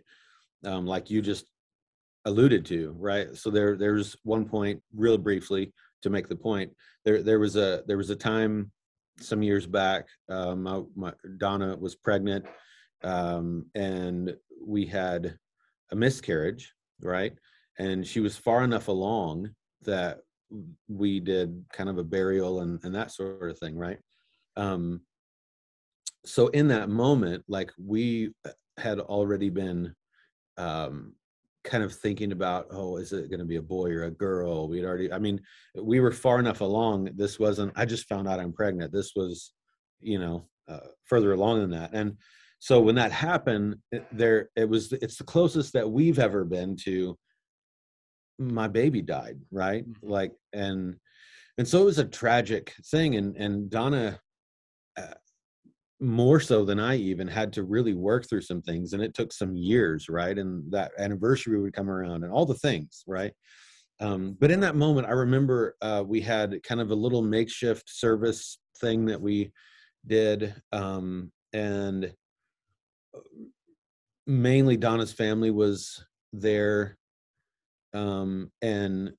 Um, 0.64 0.86
like 0.86 1.10
you 1.10 1.20
just 1.20 1.44
alluded 2.24 2.64
to, 2.66 2.96
right? 2.98 3.36
So 3.36 3.50
there, 3.50 3.76
there's 3.76 4.16
one 4.22 4.46
point, 4.46 4.82
real 4.94 5.18
briefly, 5.18 5.74
to 6.02 6.08
make 6.08 6.28
the 6.28 6.36
point. 6.36 6.72
There, 7.04 7.22
there 7.22 7.38
was 7.38 7.56
a 7.56 7.82
there 7.86 7.96
was 7.96 8.10
a 8.10 8.16
time 8.16 8.72
some 9.20 9.42
years 9.42 9.66
back. 9.66 10.06
Uh, 10.28 10.54
my, 10.54 10.82
my, 10.94 11.12
Donna 11.38 11.76
was 11.76 11.94
pregnant, 11.94 12.46
um, 13.02 13.66
and 13.74 14.36
we 14.64 14.86
had 14.86 15.38
a 15.92 15.96
miscarriage, 15.96 16.72
right? 17.00 17.32
And 17.78 18.06
she 18.06 18.20
was 18.20 18.36
far 18.36 18.64
enough 18.64 18.88
along 18.88 19.50
that 19.82 20.20
we 20.88 21.20
did 21.20 21.64
kind 21.72 21.88
of 21.88 21.98
a 21.98 22.04
burial 22.04 22.60
and, 22.60 22.82
and 22.84 22.94
that 22.94 23.10
sort 23.10 23.50
of 23.50 23.58
thing, 23.58 23.76
right? 23.76 23.98
Um, 24.56 25.02
so 26.24 26.48
in 26.48 26.68
that 26.68 26.88
moment, 26.88 27.44
like 27.48 27.72
we 27.78 28.32
had 28.78 28.98
already 29.00 29.50
been 29.50 29.94
um, 30.56 31.14
kind 31.66 31.84
of 31.84 31.92
thinking 31.92 32.32
about 32.32 32.68
oh 32.70 32.96
is 32.96 33.12
it 33.12 33.28
going 33.28 33.40
to 33.40 33.44
be 33.44 33.56
a 33.56 33.62
boy 33.62 33.90
or 33.90 34.04
a 34.04 34.10
girl? 34.10 34.68
We'd 34.68 34.84
already 34.84 35.12
i 35.12 35.18
mean 35.18 35.40
we 35.74 36.00
were 36.00 36.12
far 36.12 36.38
enough 36.38 36.60
along 36.60 37.10
this 37.16 37.38
wasn't 37.38 37.72
i 37.76 37.84
just 37.84 38.08
found 38.08 38.28
out 38.28 38.40
i'm 38.40 38.52
pregnant. 38.52 38.92
This 38.92 39.12
was 39.14 39.52
you 40.00 40.18
know 40.18 40.48
uh, 40.68 40.88
further 41.04 41.32
along 41.32 41.60
than 41.60 41.70
that. 41.70 41.90
And 41.92 42.16
so 42.58 42.80
when 42.80 42.94
that 42.94 43.12
happened 43.12 43.76
there 44.12 44.50
it 44.56 44.68
was 44.68 44.92
it's 44.92 45.18
the 45.18 45.24
closest 45.24 45.72
that 45.74 45.90
we've 45.90 46.18
ever 46.18 46.44
been 46.44 46.76
to 46.84 47.18
my 48.38 48.68
baby 48.68 49.02
died 49.02 49.38
right? 49.50 49.86
Mm-hmm. 49.86 50.08
like 50.08 50.32
and 50.52 50.96
and 51.58 51.66
so 51.66 51.82
it 51.82 51.86
was 51.86 51.98
a 51.98 52.04
tragic 52.04 52.74
thing. 52.90 53.16
And 53.16 53.36
and 53.36 53.70
donna 53.70 54.20
more 56.00 56.40
so 56.40 56.64
than 56.64 56.78
I 56.78 56.96
even 56.96 57.26
had 57.26 57.52
to 57.54 57.62
really 57.62 57.94
work 57.94 58.28
through 58.28 58.42
some 58.42 58.60
things 58.60 58.92
and 58.92 59.02
it 59.02 59.14
took 59.14 59.32
some 59.32 59.56
years, 59.56 60.08
right? 60.08 60.36
And 60.36 60.70
that 60.72 60.92
anniversary 60.98 61.60
would 61.60 61.72
come 61.72 61.90
around 61.90 62.22
and 62.22 62.32
all 62.32 62.44
the 62.44 62.54
things, 62.54 63.02
right? 63.06 63.32
Um, 64.00 64.36
but 64.38 64.50
in 64.50 64.60
that 64.60 64.76
moment, 64.76 65.06
I 65.06 65.12
remember 65.12 65.76
uh, 65.80 66.04
we 66.06 66.20
had 66.20 66.62
kind 66.62 66.80
of 66.80 66.90
a 66.90 66.94
little 66.94 67.22
makeshift 67.22 67.88
service 67.88 68.58
thing 68.78 69.06
that 69.06 69.20
we 69.20 69.52
did. 70.06 70.54
Um, 70.72 71.32
and 71.54 72.12
uh, 73.14 73.20
mainly 74.26 74.76
Donna's 74.76 75.12
family 75.12 75.50
was 75.50 76.04
there. 76.32 76.98
Um, 77.94 78.50
and 78.60 79.12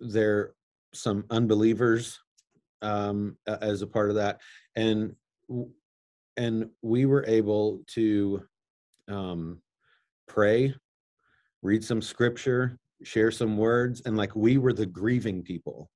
there 0.00 0.54
some 0.94 1.24
unbelievers 1.28 2.18
um, 2.80 3.36
as 3.46 3.82
a 3.82 3.86
part 3.86 4.08
of 4.08 4.16
that. 4.16 4.40
And 4.74 5.14
and 6.38 6.70
we 6.82 7.04
were 7.04 7.24
able 7.26 7.80
to 7.88 8.42
um, 9.08 9.60
pray, 10.28 10.72
read 11.62 11.82
some 11.84 12.00
scripture, 12.00 12.78
share 13.02 13.32
some 13.32 13.56
words, 13.56 14.02
and 14.06 14.16
like 14.16 14.34
we 14.36 14.56
were 14.56 14.72
the 14.72 14.86
grieving 14.86 15.42
people, 15.42 15.90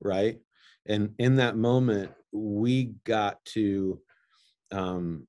right? 0.00 0.40
And 0.86 1.14
in 1.18 1.36
that 1.36 1.56
moment, 1.56 2.10
we 2.32 2.94
got 3.04 3.44
to 3.46 4.00
um, 4.72 5.28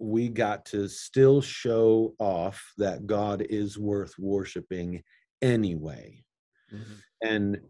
we 0.00 0.28
got 0.28 0.64
to 0.66 0.88
still 0.88 1.40
show 1.40 2.14
off 2.18 2.72
that 2.78 3.06
God 3.06 3.46
is 3.48 3.78
worth 3.78 4.14
worshiping 4.18 5.04
anyway. 5.40 6.24
Mm-hmm. 6.74 7.28
And 7.28 7.60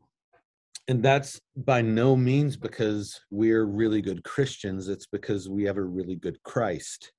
and 0.89 1.03
that's 1.03 1.41
by 1.57 1.83
no 1.83 2.17
means 2.17 2.57
because 2.57 3.21
we're 3.31 3.65
really 3.65 4.03
good 4.03 4.25
Christians. 4.25 4.89
It's 4.89 5.07
because 5.07 5.49
we 5.49 5.65
have 5.65 5.77
a 5.77 5.83
really 5.83 6.17
good 6.17 6.43
Christ, 6.43 7.13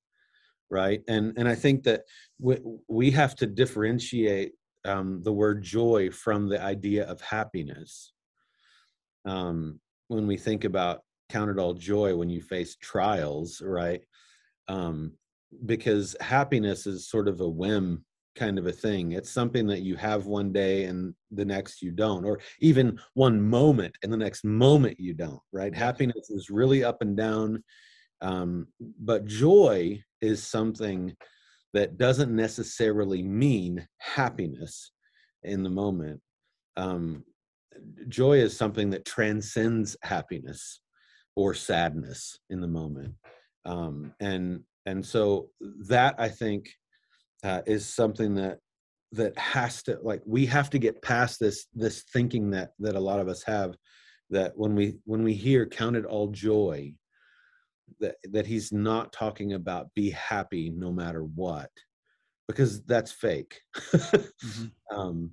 right 0.71 1.01
and 1.07 1.33
and 1.37 1.47
i 1.47 1.53
think 1.53 1.83
that 1.83 2.01
we, 2.39 2.57
we 2.87 3.11
have 3.11 3.35
to 3.35 3.45
differentiate 3.45 4.53
um, 4.83 5.21
the 5.21 5.31
word 5.31 5.61
joy 5.61 6.09
from 6.09 6.49
the 6.49 6.59
idea 6.59 7.05
of 7.05 7.21
happiness 7.21 8.13
um, 9.25 9.79
when 10.07 10.25
we 10.25 10.37
think 10.37 10.63
about 10.63 11.01
count 11.29 11.51
it 11.51 11.59
all 11.59 11.73
joy 11.75 12.15
when 12.15 12.29
you 12.29 12.41
face 12.41 12.77
trials 12.81 13.61
right 13.63 14.01
um, 14.69 15.11
because 15.65 16.15
happiness 16.19 16.87
is 16.87 17.09
sort 17.09 17.27
of 17.27 17.41
a 17.41 17.47
whim 17.47 18.03
kind 18.35 18.57
of 18.57 18.65
a 18.65 18.71
thing 18.71 19.11
it's 19.11 19.29
something 19.29 19.67
that 19.67 19.81
you 19.81 19.95
have 19.95 20.25
one 20.25 20.53
day 20.53 20.85
and 20.85 21.13
the 21.31 21.43
next 21.43 21.81
you 21.81 21.91
don't 21.91 22.25
or 22.25 22.39
even 22.59 22.97
one 23.13 23.41
moment 23.41 23.93
and 24.03 24.11
the 24.11 24.17
next 24.17 24.45
moment 24.45 24.97
you 24.99 25.13
don't 25.13 25.41
right 25.51 25.75
happiness 25.75 26.29
is 26.29 26.49
really 26.49 26.83
up 26.83 27.01
and 27.01 27.17
down 27.17 27.61
um, 28.21 28.67
but 28.99 29.25
joy 29.25 30.01
is 30.21 30.43
something 30.43 31.15
that 31.73 31.97
doesn't 31.97 32.35
necessarily 32.35 33.23
mean 33.23 33.87
happiness 33.97 34.91
in 35.43 35.63
the 35.63 35.69
moment. 35.69 36.21
Um, 36.77 37.23
joy 38.07 38.39
is 38.39 38.55
something 38.55 38.89
that 38.91 39.05
transcends 39.05 39.97
happiness 40.03 40.81
or 41.35 41.53
sadness 41.53 42.39
in 42.49 42.61
the 42.61 42.67
moment. 42.67 43.15
Um, 43.65 44.13
and 44.19 44.61
and 44.85 45.05
so 45.05 45.49
that 45.87 46.15
I 46.17 46.29
think 46.29 46.69
uh, 47.43 47.61
is 47.65 47.87
something 47.87 48.35
that 48.35 48.59
that 49.13 49.37
has 49.37 49.83
to 49.83 49.99
like 50.01 50.21
we 50.25 50.45
have 50.45 50.69
to 50.69 50.79
get 50.79 51.01
past 51.01 51.39
this 51.39 51.67
this 51.73 52.03
thinking 52.13 52.49
that 52.51 52.71
that 52.79 52.95
a 52.95 52.99
lot 52.99 53.19
of 53.19 53.27
us 53.27 53.43
have 53.43 53.75
that 54.29 54.53
when 54.55 54.73
we 54.73 54.97
when 55.05 55.23
we 55.23 55.33
hear 55.33 55.65
count 55.65 55.95
it 55.95 56.05
all 56.05 56.27
joy 56.27 56.93
that 57.99 58.15
that 58.31 58.47
he's 58.47 58.71
not 58.71 59.11
talking 59.11 59.53
about 59.53 59.93
be 59.95 60.09
happy 60.11 60.69
no 60.69 60.91
matter 60.91 61.23
what 61.23 61.69
because 62.47 62.81
that's 62.83 63.11
fake 63.11 63.59
mm-hmm. 63.75 64.97
um, 64.97 65.31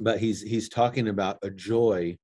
but 0.00 0.18
he's 0.18 0.42
he's 0.42 0.68
talking 0.68 1.08
about 1.08 1.38
a 1.42 1.50
joy 1.50 2.16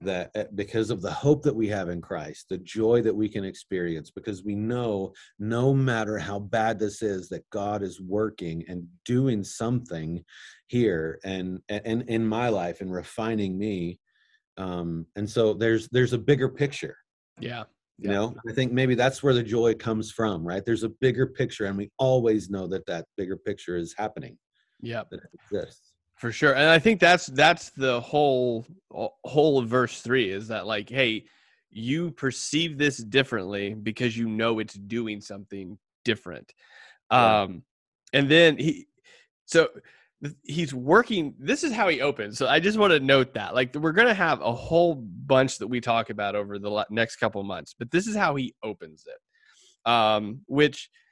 that 0.00 0.30
eh, 0.34 0.44
because 0.54 0.90
of 0.90 1.02
the 1.02 1.10
hope 1.10 1.42
that 1.42 1.54
we 1.54 1.68
have 1.68 1.88
in 1.88 2.00
Christ, 2.00 2.46
the 2.48 2.58
joy 2.58 3.02
that 3.02 3.14
we 3.14 3.28
can 3.28 3.44
experience, 3.44 4.10
because 4.10 4.44
we 4.44 4.54
know 4.54 5.12
no 5.38 5.74
matter 5.74 6.18
how 6.18 6.38
bad 6.38 6.78
this 6.78 7.02
is, 7.02 7.28
that 7.28 7.48
God 7.50 7.82
is 7.82 8.00
working 8.00 8.64
and 8.68 8.86
doing 9.04 9.42
something 9.44 10.24
here 10.68 11.18
and 11.24 11.60
and 11.68 12.02
in 12.08 12.26
my 12.26 12.48
life 12.48 12.80
and 12.80 12.92
refining 12.92 13.58
me. 13.58 13.98
Um, 14.56 15.06
and 15.16 15.28
so 15.28 15.54
there's 15.54 15.88
there's 15.88 16.12
a 16.12 16.18
bigger 16.18 16.48
picture. 16.48 16.96
Yeah 17.40 17.64
you 17.98 18.08
know 18.08 18.34
i 18.48 18.52
think 18.52 18.72
maybe 18.72 18.94
that's 18.94 19.22
where 19.22 19.34
the 19.34 19.42
joy 19.42 19.74
comes 19.74 20.10
from 20.10 20.46
right 20.46 20.64
there's 20.64 20.84
a 20.84 20.88
bigger 20.88 21.26
picture 21.26 21.66
and 21.66 21.76
we 21.76 21.90
always 21.98 22.48
know 22.48 22.66
that 22.66 22.86
that 22.86 23.04
bigger 23.16 23.36
picture 23.36 23.76
is 23.76 23.94
happening 23.96 24.38
yeah 24.80 25.02
that 25.10 25.20
exists 25.34 25.87
for 26.18 26.32
sure 26.32 26.54
and 26.54 26.68
i 26.68 26.78
think 26.78 27.00
that's 27.00 27.26
that's 27.26 27.70
the 27.70 28.00
whole 28.00 28.66
whole 29.24 29.58
of 29.58 29.68
verse 29.68 30.00
three 30.00 30.30
is 30.30 30.48
that 30.48 30.66
like 30.66 30.88
hey 30.88 31.24
you 31.70 32.10
perceive 32.10 32.78
this 32.78 32.96
differently 32.98 33.74
because 33.74 34.16
you 34.16 34.28
know 34.28 34.58
it's 34.58 34.74
doing 34.74 35.20
something 35.20 35.78
different 36.04 36.52
yeah. 37.10 37.42
um 37.42 37.62
and 38.12 38.28
then 38.28 38.56
he 38.58 38.86
so 39.46 39.68
he's 40.42 40.74
working 40.74 41.34
this 41.38 41.62
is 41.62 41.72
how 41.72 41.88
he 41.88 42.00
opens 42.00 42.36
so 42.36 42.48
i 42.48 42.58
just 42.58 42.78
want 42.78 42.92
to 42.92 42.98
note 42.98 43.32
that 43.34 43.54
like 43.54 43.72
we're 43.76 43.92
going 43.92 44.08
to 44.08 44.14
have 44.14 44.40
a 44.40 44.52
whole 44.52 44.96
bunch 44.96 45.58
that 45.58 45.68
we 45.68 45.80
talk 45.80 46.10
about 46.10 46.34
over 46.34 46.58
the 46.58 46.84
next 46.90 47.16
couple 47.16 47.42
months 47.44 47.74
but 47.78 47.90
this 47.90 48.06
is 48.06 48.16
how 48.16 48.34
he 48.34 48.52
opens 48.64 49.04
it 49.06 49.88
um 49.90 50.40
which 50.46 50.90
uh, 50.90 51.07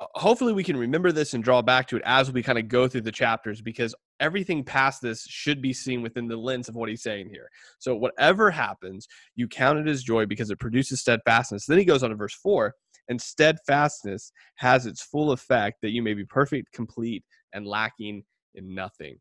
hopefully 0.00 0.52
we 0.52 0.64
can 0.64 0.76
remember 0.76 1.10
this 1.10 1.32
and 1.32 1.42
draw 1.42 1.62
back 1.62 1.86
to 1.88 1.96
it 1.96 2.02
as 2.04 2.30
we 2.30 2.42
kind 2.42 2.58
of 2.58 2.68
go 2.68 2.86
through 2.86 3.00
the 3.00 3.12
chapters 3.12 3.62
because 3.62 3.94
everything 4.20 4.62
past 4.62 5.00
this 5.00 5.24
should 5.26 5.62
be 5.62 5.72
seen 5.72 6.02
within 6.02 6.28
the 6.28 6.36
lens 6.36 6.68
of 6.68 6.74
what 6.74 6.88
he's 6.88 7.02
saying 7.02 7.28
here 7.30 7.48
so 7.78 7.96
whatever 7.96 8.50
happens 8.50 9.08
you 9.36 9.48
count 9.48 9.78
it 9.78 9.88
as 9.88 10.02
joy 10.02 10.26
because 10.26 10.50
it 10.50 10.58
produces 10.58 11.00
steadfastness 11.00 11.64
then 11.64 11.78
he 11.78 11.84
goes 11.84 12.02
on 12.02 12.10
to 12.10 12.16
verse 12.16 12.34
4 12.34 12.74
and 13.08 13.20
steadfastness 13.20 14.32
has 14.56 14.86
its 14.86 15.02
full 15.02 15.32
effect 15.32 15.78
that 15.82 15.90
you 15.90 16.02
may 16.02 16.14
be 16.14 16.24
perfect 16.24 16.72
complete 16.72 17.24
and 17.52 17.66
lacking 17.66 18.24
in 18.54 18.74
nothing. 18.74 19.18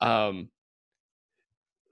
Um, 0.00 0.48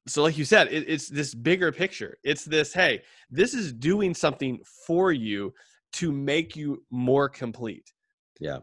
so, 0.07 0.23
like 0.23 0.37
you 0.37 0.45
said, 0.45 0.69
it, 0.69 0.85
it's 0.89 1.09
this 1.09 1.35
bigger 1.35 1.73
picture. 1.73 2.19
It's 2.25 2.45
this 2.45 2.75
hey, 2.75 3.03
this 3.31 3.55
is 3.55 3.73
doing 3.73 4.15
something 4.15 4.61
for 4.87 5.13
you 5.13 5.53
to 5.95 6.13
make 6.13 6.57
you 6.57 6.83
more 6.91 7.29
complete. 7.29 7.94
Yeah. 8.41 8.59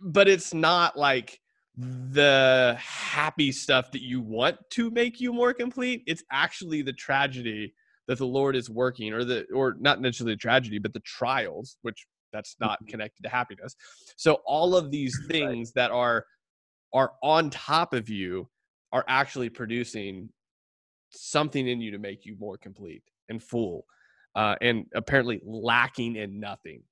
But 0.00 0.28
it's 0.28 0.52
not 0.54 0.96
like 0.96 1.40
the 1.76 2.76
happy 2.78 3.52
stuff 3.52 3.92
that 3.92 4.02
you 4.02 4.20
want 4.20 4.56
to 4.70 4.90
make 4.90 5.20
you 5.20 5.32
more 5.32 5.52
complete. 5.52 6.02
It's 6.06 6.22
actually 6.32 6.82
the 6.82 6.92
tragedy 6.92 7.74
that 8.08 8.18
the 8.18 8.26
Lord 8.26 8.56
is 8.56 8.70
working, 8.70 9.12
or 9.12 9.24
the 9.24 9.46
or 9.54 9.76
not 9.78 10.00
necessarily 10.00 10.34
the 10.34 10.38
tragedy, 10.38 10.78
but 10.78 10.92
the 10.92 11.00
trials, 11.00 11.76
which 11.82 12.06
that's 12.32 12.56
not 12.60 12.78
mm-hmm. 12.80 12.90
connected 12.90 13.22
to 13.22 13.28
happiness. 13.28 13.74
So 14.16 14.40
all 14.46 14.76
of 14.76 14.90
these 14.90 15.18
things 15.28 15.72
right. 15.74 15.82
that 15.82 15.90
are 15.90 16.24
are 16.92 17.12
on 17.22 17.50
top 17.50 17.92
of 17.92 18.08
you 18.08 18.48
are 18.92 19.04
actually 19.08 19.50
producing 19.50 20.28
something 21.10 21.66
in 21.68 21.80
you 21.80 21.90
to 21.90 21.98
make 21.98 22.24
you 22.24 22.36
more 22.38 22.56
complete 22.56 23.02
and 23.28 23.42
full 23.42 23.84
uh, 24.34 24.54
and 24.60 24.86
apparently 24.94 25.40
lacking 25.44 26.16
in 26.16 26.38
nothing 26.38 26.82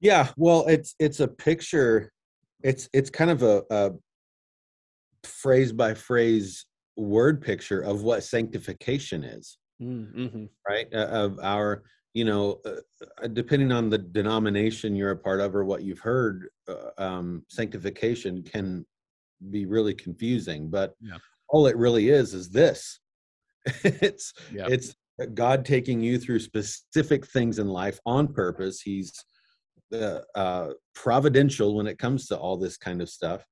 yeah 0.00 0.28
well 0.36 0.64
it's 0.66 0.94
it's 0.98 1.20
a 1.20 1.28
picture 1.28 2.12
it's 2.62 2.88
it's 2.92 3.10
kind 3.10 3.30
of 3.30 3.42
a, 3.42 3.62
a 3.70 3.90
phrase 5.24 5.72
by 5.72 5.94
phrase 5.94 6.66
word 6.96 7.42
picture 7.42 7.80
of 7.80 8.02
what 8.02 8.22
sanctification 8.22 9.24
is 9.24 9.58
mm, 9.80 10.12
mm-hmm. 10.14 10.44
right 10.68 10.86
uh, 10.94 11.06
of 11.06 11.38
our 11.42 11.82
you 12.16 12.24
know, 12.24 12.62
uh, 12.64 12.76
uh, 13.22 13.26
depending 13.26 13.70
on 13.70 13.90
the 13.90 13.98
denomination 13.98 14.96
you're 14.96 15.10
a 15.10 15.16
part 15.18 15.38
of 15.38 15.54
or 15.54 15.66
what 15.66 15.82
you've 15.82 15.98
heard, 15.98 16.48
uh, 16.66 16.88
um, 16.96 17.44
sanctification 17.50 18.42
can 18.42 18.86
be 19.50 19.66
really 19.66 19.92
confusing. 19.92 20.70
But 20.70 20.94
yeah. 20.98 21.18
all 21.50 21.66
it 21.66 21.76
really 21.76 22.08
is 22.08 22.32
is 22.32 22.48
this: 22.48 23.00
it's 23.84 24.32
yeah. 24.50 24.66
it's 24.66 24.96
God 25.34 25.66
taking 25.66 26.00
you 26.00 26.18
through 26.18 26.38
specific 26.38 27.26
things 27.26 27.58
in 27.58 27.68
life 27.68 28.00
on 28.06 28.28
purpose. 28.28 28.80
He's 28.80 29.12
uh, 29.92 30.20
uh, 30.34 30.70
providential 30.94 31.74
when 31.76 31.86
it 31.86 31.98
comes 31.98 32.26
to 32.26 32.38
all 32.38 32.56
this 32.56 32.76
kind 32.76 33.00
of 33.00 33.08
stuff, 33.08 33.44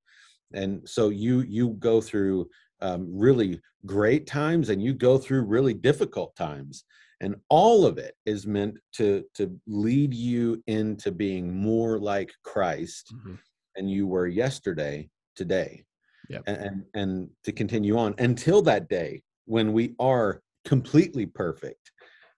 and 0.52 0.88
so 0.88 1.08
you 1.08 1.40
you 1.40 1.70
go 1.78 2.00
through 2.00 2.48
um, 2.80 3.08
really 3.10 3.60
great 3.86 4.26
times 4.26 4.68
and 4.68 4.82
you 4.82 4.94
go 4.94 5.18
through 5.18 5.42
really 5.42 5.74
difficult 5.74 6.34
times. 6.36 6.84
And 7.20 7.36
all 7.48 7.86
of 7.86 7.96
it 7.98 8.14
is 8.26 8.46
meant 8.46 8.76
to 8.94 9.24
to 9.34 9.58
lead 9.66 10.12
you 10.12 10.62
into 10.66 11.10
being 11.10 11.54
more 11.54 11.98
like 11.98 12.32
christ 12.44 13.14
mm-hmm. 13.14 13.34
and 13.76 13.90
you 13.90 14.06
were 14.06 14.26
yesterday 14.26 15.08
today. 15.36 15.84
Yep. 16.30 16.42
and, 16.46 16.56
and 16.56 16.84
and 16.94 17.30
to 17.44 17.52
continue 17.52 17.98
on 17.98 18.14
until 18.18 18.62
that 18.62 18.88
day 18.88 19.22
when 19.44 19.74
we 19.74 19.94
are 19.98 20.40
completely 20.64 21.26
perfect 21.26 21.92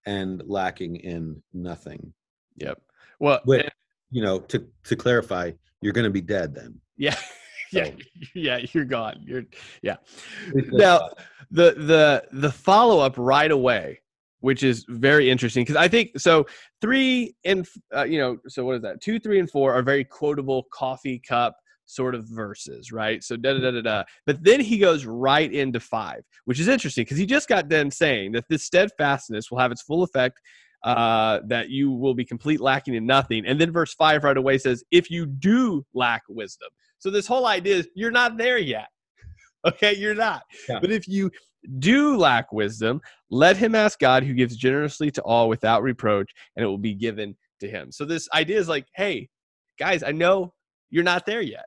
and 0.07 0.43
lacking 0.45 0.97
in 0.97 1.41
nothing. 1.53 2.13
Yep. 2.57 2.81
Well 3.21 3.41
and, 3.47 3.71
you 4.17 4.23
know 4.23 4.39
to 4.39 4.67
to 4.85 4.97
clarify 4.97 5.51
you're 5.83 5.93
going 5.93 6.05
to 6.05 6.11
be 6.11 6.23
dead 6.23 6.55
then 6.55 6.81
yeah 6.97 7.17
yeah 7.73 7.91
yeah 8.35 8.59
you're 8.73 8.85
gone 8.85 9.21
you're 9.23 9.45
yeah 9.83 9.97
now 10.73 11.09
the 11.51 11.75
the 11.77 12.25
the 12.33 12.51
follow-up 12.51 13.15
right 13.19 13.51
away 13.51 14.01
which 14.41 14.63
is 14.63 14.85
very 14.89 15.29
interesting 15.29 15.65
because 15.65 15.77
I 15.77 15.89
think 15.89 16.11
so. 16.19 16.47
Three 16.81 17.35
and 17.45 17.67
uh, 17.95 18.05
you 18.05 18.19
know, 18.19 18.37
so 18.47 18.65
what 18.65 18.77
is 18.77 18.83
that? 18.83 19.01
Two, 19.01 19.19
three, 19.19 19.41
and 19.41 19.51
four 19.51 19.73
are 19.73 19.83
very 19.83 20.05
quotable 20.05 20.67
coffee 20.73 21.19
cup 21.19 21.57
sort 21.87 22.15
of 22.15 22.29
verses, 22.29 22.93
right? 22.93 23.25
So 23.25 23.37
da 23.37 23.55
da 23.55 23.61
da 23.61 23.71
da 23.73 23.81
da. 23.81 24.05
But 24.25 24.45
then 24.45 24.61
he 24.61 24.79
goes 24.79 25.05
right 25.05 25.53
into 25.53 25.81
five, 25.81 26.23
which 26.45 26.61
is 26.61 26.69
interesting 26.69 27.03
because 27.03 27.19
he 27.19 27.27
just 27.27 27.49
got 27.49 27.69
done 27.69 27.91
saying 27.91 28.33
that 28.33 28.45
this 28.49 28.65
steadfastness 28.65 29.51
will 29.51 29.59
have 29.59 29.73
its 29.73 29.83
full 29.83 30.03
effect. 30.03 30.39
Uh, 30.83 31.41
that 31.47 31.69
you 31.69 31.91
will 31.91 32.15
be 32.15 32.25
complete 32.25 32.61
lacking 32.61 32.95
in 32.95 33.05
nothing. 33.05 33.45
And 33.45 33.61
then 33.61 33.73
verse 33.73 33.95
five 33.95 34.23
right 34.23 34.37
away 34.37 34.59
says, 34.59 34.85
if 34.93 35.11
you 35.11 35.27
do 35.27 35.85
lack 35.95 36.23
wisdom. 36.29 36.69
So 36.99 37.11
this 37.11 37.27
whole 37.27 37.47
idea 37.47 37.77
is 37.77 37.89
you're 37.95 38.13
not 38.13 38.37
there 38.37 38.59
yet. 38.59 38.89
Okay, 39.67 39.97
you're 39.97 40.15
not. 40.15 40.43
Yeah. 40.69 40.79
But 40.79 40.93
if 40.93 41.09
you 41.09 41.29
do 41.81 42.17
lack 42.17 42.53
wisdom, 42.53 43.01
let 43.31 43.57
him 43.57 43.75
ask 43.75 43.99
God 43.99 44.23
who 44.23 44.33
gives 44.33 44.57
generously 44.57 45.11
to 45.11 45.23
all 45.23 45.49
without 45.49 45.83
reproach, 45.83 46.31
and 46.55 46.65
it 46.65 46.69
will 46.69 46.79
be 46.79 46.95
given 46.95 47.37
to 47.59 47.69
him. 47.69 47.91
So 47.91 48.05
this 48.05 48.29
idea 48.33 48.61
is 48.61 48.69
like, 48.69 48.87
hey, 48.95 49.29
guys, 49.77 50.05
I 50.05 50.13
know 50.13 50.55
you're 50.91 51.03
not 51.03 51.27
there 51.27 51.41
yet. 51.41 51.65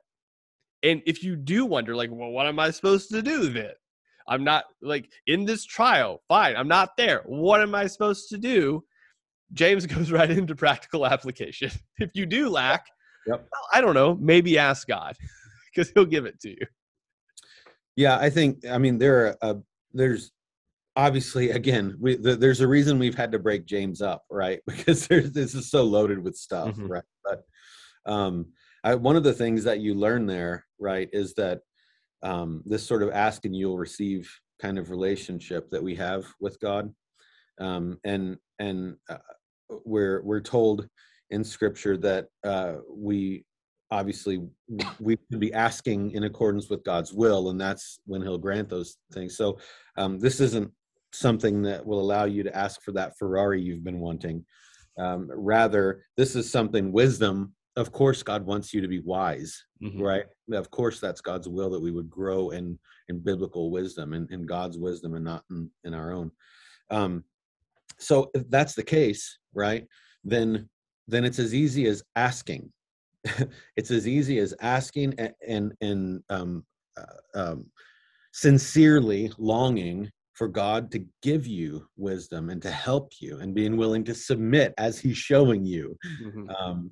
And 0.82 1.02
if 1.04 1.22
you 1.22 1.36
do 1.36 1.66
wonder, 1.66 1.94
like, 1.94 2.10
well, 2.10 2.30
what 2.30 2.46
am 2.46 2.58
I 2.58 2.70
supposed 2.70 3.10
to 3.10 3.20
do 3.20 3.50
then? 3.50 3.72
I'm 4.28 4.44
not 4.44 4.64
like 4.80 5.10
in 5.26 5.44
this 5.44 5.64
trial, 5.64 6.22
fine, 6.28 6.56
I'm 6.56 6.68
not 6.68 6.96
there. 6.96 7.22
What 7.26 7.60
am 7.60 7.74
I 7.74 7.86
supposed 7.86 8.28
to 8.30 8.38
do? 8.38 8.84
James 9.52 9.86
goes 9.94 10.10
right 10.10 10.30
into 10.30 10.54
practical 10.54 11.06
application. 11.06 11.70
If 11.98 12.10
you 12.14 12.26
do 12.26 12.48
lack, 12.48 12.86
Yep. 13.26 13.40
Well, 13.52 13.68
I 13.74 13.80
don't 13.82 13.94
know. 13.94 14.16
Maybe 14.18 14.56
ask 14.56 14.88
God 14.88 15.14
because 15.74 15.92
He'll 15.94 16.06
give 16.06 16.24
it 16.24 16.40
to 16.40 16.48
you. 16.50 16.66
Yeah, 17.96 18.16
I 18.18 18.30
think. 18.30 18.66
I 18.66 18.78
mean, 18.78 18.96
there 18.98 19.26
are 19.26 19.36
uh, 19.42 19.54
there's 19.92 20.32
obviously 20.96 21.50
again 21.50 21.96
we, 22.00 22.16
the, 22.16 22.34
there's 22.34 22.60
a 22.62 22.66
reason 22.66 22.98
we've 22.98 23.14
had 23.14 23.30
to 23.32 23.38
break 23.38 23.66
James 23.66 24.00
up, 24.00 24.24
right? 24.30 24.60
Because 24.66 25.06
there's 25.06 25.32
this 25.32 25.54
is 25.54 25.70
so 25.70 25.82
loaded 25.84 26.18
with 26.18 26.34
stuff, 26.36 26.74
Mhm. 26.76 26.88
right? 26.88 27.04
But 27.24 27.42
um, 28.10 28.46
I, 28.84 28.94
one 28.94 29.16
of 29.16 29.22
the 29.22 29.34
things 29.34 29.64
that 29.64 29.80
you 29.80 29.94
learn 29.94 30.26
there, 30.26 30.64
right, 30.78 31.08
is 31.12 31.34
that 31.34 31.60
um, 32.22 32.62
this 32.64 32.86
sort 32.86 33.02
of 33.02 33.10
ask 33.10 33.44
and 33.44 33.54
you'll 33.54 33.78
receive 33.78 34.30
kind 34.62 34.78
of 34.78 34.88
relationship 34.90 35.68
that 35.70 35.82
we 35.82 35.94
have 35.96 36.24
with 36.40 36.58
God, 36.60 36.90
um, 37.60 37.98
and 38.04 38.38
and 38.58 38.96
uh, 39.10 39.18
we're 39.84 40.22
we're 40.22 40.40
told 40.40 40.88
in 41.30 41.44
Scripture 41.44 41.96
that 41.98 42.26
uh, 42.44 42.74
we 42.88 43.44
obviously 43.90 44.46
we 45.00 45.18
should 45.30 45.40
be 45.40 45.52
asking 45.52 46.12
in 46.12 46.24
accordance 46.24 46.68
with 46.68 46.84
God's 46.84 47.12
will, 47.12 47.50
and 47.50 47.60
that's 47.60 48.00
when 48.06 48.22
He'll 48.22 48.38
grant 48.38 48.68
those 48.68 48.96
things. 49.12 49.36
So 49.36 49.58
um, 49.96 50.18
this 50.18 50.40
isn't 50.40 50.70
something 51.12 51.62
that 51.62 51.84
will 51.84 52.00
allow 52.00 52.24
you 52.24 52.42
to 52.44 52.56
ask 52.56 52.82
for 52.82 52.92
that 52.92 53.16
Ferrari 53.18 53.60
you've 53.60 53.84
been 53.84 53.98
wanting. 54.00 54.44
Um, 54.98 55.28
rather, 55.32 56.04
this 56.16 56.36
is 56.36 56.50
something 56.50 56.92
wisdom. 56.92 57.54
Of 57.76 57.92
course, 57.92 58.22
God 58.22 58.44
wants 58.44 58.74
you 58.74 58.80
to 58.80 58.88
be 58.88 59.00
wise, 59.00 59.64
Mhm. 59.82 60.00
right? 60.00 60.26
Of 60.52 60.70
course, 60.70 61.00
that's 61.00 61.20
God's 61.20 61.48
will 61.48 61.70
that 61.70 61.80
we 61.80 61.90
would 61.90 62.10
grow 62.10 62.50
in 62.50 62.78
in 63.08 63.18
biblical 63.18 63.70
wisdom 63.72 64.12
and 64.12 64.30
in 64.30 64.46
God's 64.46 64.78
wisdom 64.78 65.14
and 65.14 65.24
not 65.24 65.44
in, 65.50 65.68
in 65.84 65.94
our 65.94 66.12
own. 66.12 66.30
Um, 66.90 67.24
so 68.00 68.30
if 68.34 68.48
that's 68.50 68.74
the 68.74 68.82
case, 68.82 69.38
right? 69.54 69.86
Then 70.24 70.68
then 71.08 71.24
it's 71.24 71.38
as 71.38 71.54
easy 71.54 71.86
as 71.86 72.02
asking. 72.16 72.72
it's 73.76 73.90
as 73.90 74.06
easy 74.06 74.38
as 74.38 74.54
asking 74.60 75.14
and 75.18 75.32
and, 75.46 75.72
and 75.80 76.22
um, 76.30 76.64
uh, 76.96 77.38
um, 77.40 77.66
sincerely 78.32 79.30
longing 79.38 80.10
for 80.34 80.48
God 80.48 80.90
to 80.92 81.04
give 81.22 81.46
you 81.46 81.86
wisdom 81.96 82.48
and 82.48 82.62
to 82.62 82.70
help 82.70 83.12
you 83.20 83.40
and 83.40 83.54
being 83.54 83.76
willing 83.76 84.04
to 84.04 84.14
submit 84.14 84.72
as 84.78 84.98
he's 84.98 85.18
showing 85.18 85.66
you. 85.66 85.96
Mhm. 86.22 86.48
Um, 86.58 86.90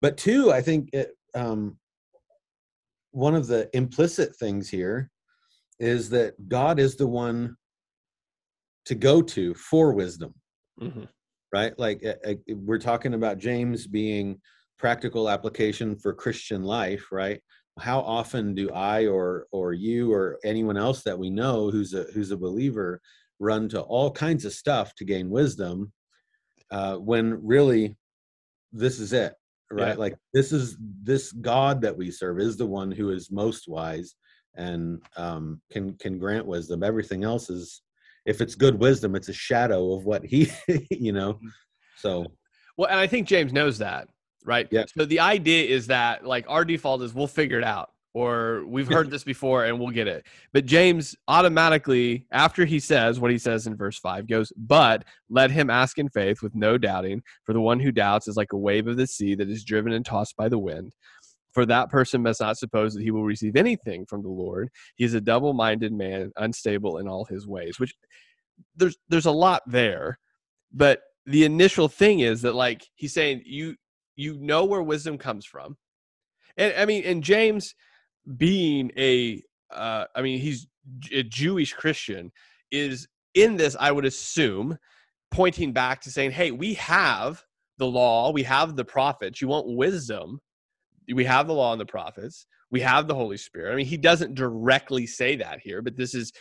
but 0.00 0.16
two, 0.16 0.52
I 0.52 0.60
think 0.60 0.90
it, 0.92 1.10
um, 1.34 1.78
one 3.12 3.34
of 3.34 3.46
the 3.46 3.68
implicit 3.72 4.34
things 4.36 4.68
here 4.68 5.10
is 5.78 6.10
that 6.10 6.48
God 6.48 6.80
is 6.80 6.96
the 6.96 7.06
one 7.06 7.56
to 8.86 8.94
go 8.94 9.22
to 9.22 9.54
for 9.54 9.92
wisdom 9.92 10.34
Mhm. 10.80 11.08
right? 11.52 11.78
Like 11.78 12.04
uh, 12.04 12.34
we're 12.48 12.78
talking 12.78 13.14
about 13.14 13.38
James 13.38 13.86
being 13.86 14.40
practical 14.78 15.28
application 15.28 15.96
for 15.96 16.12
Christian 16.14 16.62
life, 16.62 17.10
right? 17.10 17.40
How 17.78 18.00
often 18.00 18.54
do 18.54 18.70
I 18.70 19.06
or 19.06 19.46
or 19.52 19.72
you 19.72 20.12
or 20.12 20.38
anyone 20.44 20.76
else 20.76 21.02
that 21.04 21.18
we 21.18 21.30
know 21.30 21.70
who's 21.70 21.94
a 21.94 22.04
who's 22.14 22.30
a 22.30 22.36
believer 22.36 23.00
run 23.38 23.68
to 23.70 23.80
all 23.80 24.10
kinds 24.10 24.44
of 24.44 24.52
stuff 24.52 24.94
to 24.96 25.04
gain 25.04 25.30
wisdom 25.30 25.92
uh, 26.70 26.96
when 26.96 27.44
really 27.44 27.96
this 28.72 28.98
is 28.98 29.12
it, 29.12 29.34
right? 29.70 29.90
Yeah. 29.90 29.94
Like 29.94 30.16
this 30.34 30.52
is 30.52 30.76
this 31.02 31.32
God 31.32 31.80
that 31.82 31.96
we 31.96 32.10
serve 32.10 32.40
is 32.40 32.56
the 32.56 32.66
one 32.66 32.90
who 32.90 33.10
is 33.10 33.30
most 33.30 33.68
wise 33.68 34.14
and 34.54 35.00
um, 35.16 35.60
can 35.70 35.96
can 35.98 36.18
grant 36.18 36.46
wisdom. 36.46 36.82
Everything 36.82 37.24
else 37.24 37.48
is 37.48 37.82
if 38.28 38.42
it's 38.42 38.54
good 38.54 38.78
wisdom, 38.78 39.16
it's 39.16 39.30
a 39.30 39.32
shadow 39.32 39.94
of 39.94 40.04
what 40.04 40.24
he, 40.24 40.50
you 40.90 41.12
know. 41.12 41.34
Mhm. 41.34 41.50
So 41.96 42.26
Well, 42.76 42.88
and 42.88 43.00
I 43.00 43.06
think 43.08 43.26
James 43.26 43.52
knows 43.52 43.78
that, 43.78 44.08
right? 44.44 44.68
Yeah. 44.70 44.84
So 44.96 45.04
the 45.04 45.18
idea 45.20 45.64
is 45.64 45.86
that 45.88 46.24
like 46.24 46.44
our 46.46 46.64
default 46.64 47.02
is 47.02 47.14
we'll 47.14 47.26
figure 47.26 47.58
it 47.58 47.64
out, 47.64 47.88
or 48.12 48.64
we've 48.66 48.86
heard 48.86 49.10
this 49.10 49.24
before 49.24 49.64
and 49.64 49.80
we'll 49.80 49.90
get 49.90 50.06
it. 50.06 50.26
But 50.52 50.66
James 50.66 51.16
automatically, 51.26 52.26
after 52.30 52.66
he 52.66 52.78
says 52.78 53.18
what 53.18 53.30
he 53.30 53.38
says 53.38 53.66
in 53.66 53.74
verse 53.76 53.98
five, 53.98 54.28
goes, 54.28 54.52
"But 54.56 55.04
let 55.30 55.50
him 55.50 55.70
ask 55.70 55.98
in 55.98 56.10
faith 56.10 56.42
with 56.42 56.54
no 56.54 56.76
doubting, 56.76 57.22
for 57.44 57.54
the 57.54 57.60
one 57.62 57.80
who 57.80 57.90
doubts 57.90 58.28
is 58.28 58.36
like 58.36 58.52
a 58.52 58.58
wave 58.58 58.86
of 58.86 58.98
the 58.98 59.06
sea 59.06 59.34
that 59.36 59.48
is 59.48 59.64
driven 59.64 59.92
and 59.92 60.04
tossed 60.04 60.36
by 60.36 60.48
the 60.50 60.58
wind." 60.58 60.92
For 61.52 61.64
that 61.66 61.90
person 61.90 62.22
must 62.22 62.40
not 62.40 62.58
suppose 62.58 62.94
that 62.94 63.02
he 63.02 63.10
will 63.10 63.24
receive 63.24 63.56
anything 63.56 64.06
from 64.06 64.22
the 64.22 64.28
Lord. 64.28 64.68
He 64.96 65.04
is 65.04 65.14
a 65.14 65.20
double-minded 65.20 65.92
man, 65.92 66.30
unstable 66.36 66.98
in 66.98 67.08
all 67.08 67.24
his 67.24 67.46
ways. 67.46 67.80
Which 67.80 67.94
there's 68.76 68.96
there's 69.08 69.26
a 69.26 69.30
lot 69.30 69.62
there, 69.66 70.18
but 70.72 71.00
the 71.28 71.44
initial 71.44 71.88
thing 71.88 72.20
is 72.20 72.42
that 72.42 72.54
like 72.54 72.88
he's 72.94 73.12
saying 73.12 73.42
you 73.44 73.76
you 74.16 74.38
know 74.38 74.64
where 74.64 74.82
wisdom 74.82 75.18
comes 75.18 75.44
from 75.44 75.76
and 76.56 76.72
i 76.76 76.86
mean 76.86 77.04
and 77.04 77.22
james 77.22 77.74
being 78.36 78.90
a 78.96 79.42
uh 79.70 80.04
i 80.16 80.22
mean 80.22 80.40
he's 80.40 80.66
a 81.12 81.22
jewish 81.22 81.74
christian 81.74 82.32
is 82.70 83.06
in 83.34 83.56
this 83.56 83.76
i 83.78 83.92
would 83.92 84.06
assume 84.06 84.76
pointing 85.30 85.72
back 85.72 86.00
to 86.00 86.10
saying 86.10 86.30
hey 86.30 86.50
we 86.50 86.72
have 86.74 87.44
the 87.76 87.86
law 87.86 88.32
we 88.32 88.42
have 88.42 88.74
the 88.74 88.84
prophets 88.84 89.42
you 89.42 89.48
want 89.48 89.68
wisdom 89.68 90.40
we 91.14 91.24
have 91.24 91.46
the 91.46 91.54
law 91.54 91.72
and 91.72 91.80
the 91.80 91.86
prophets 91.86 92.46
we 92.70 92.80
have 92.80 93.06
the 93.06 93.14
holy 93.14 93.36
spirit 93.36 93.72
i 93.72 93.76
mean 93.76 93.86
he 93.86 93.96
doesn't 93.96 94.34
directly 94.34 95.06
say 95.06 95.36
that 95.36 95.60
here 95.60 95.82
but 95.82 95.96
this 95.96 96.14
is 96.14 96.32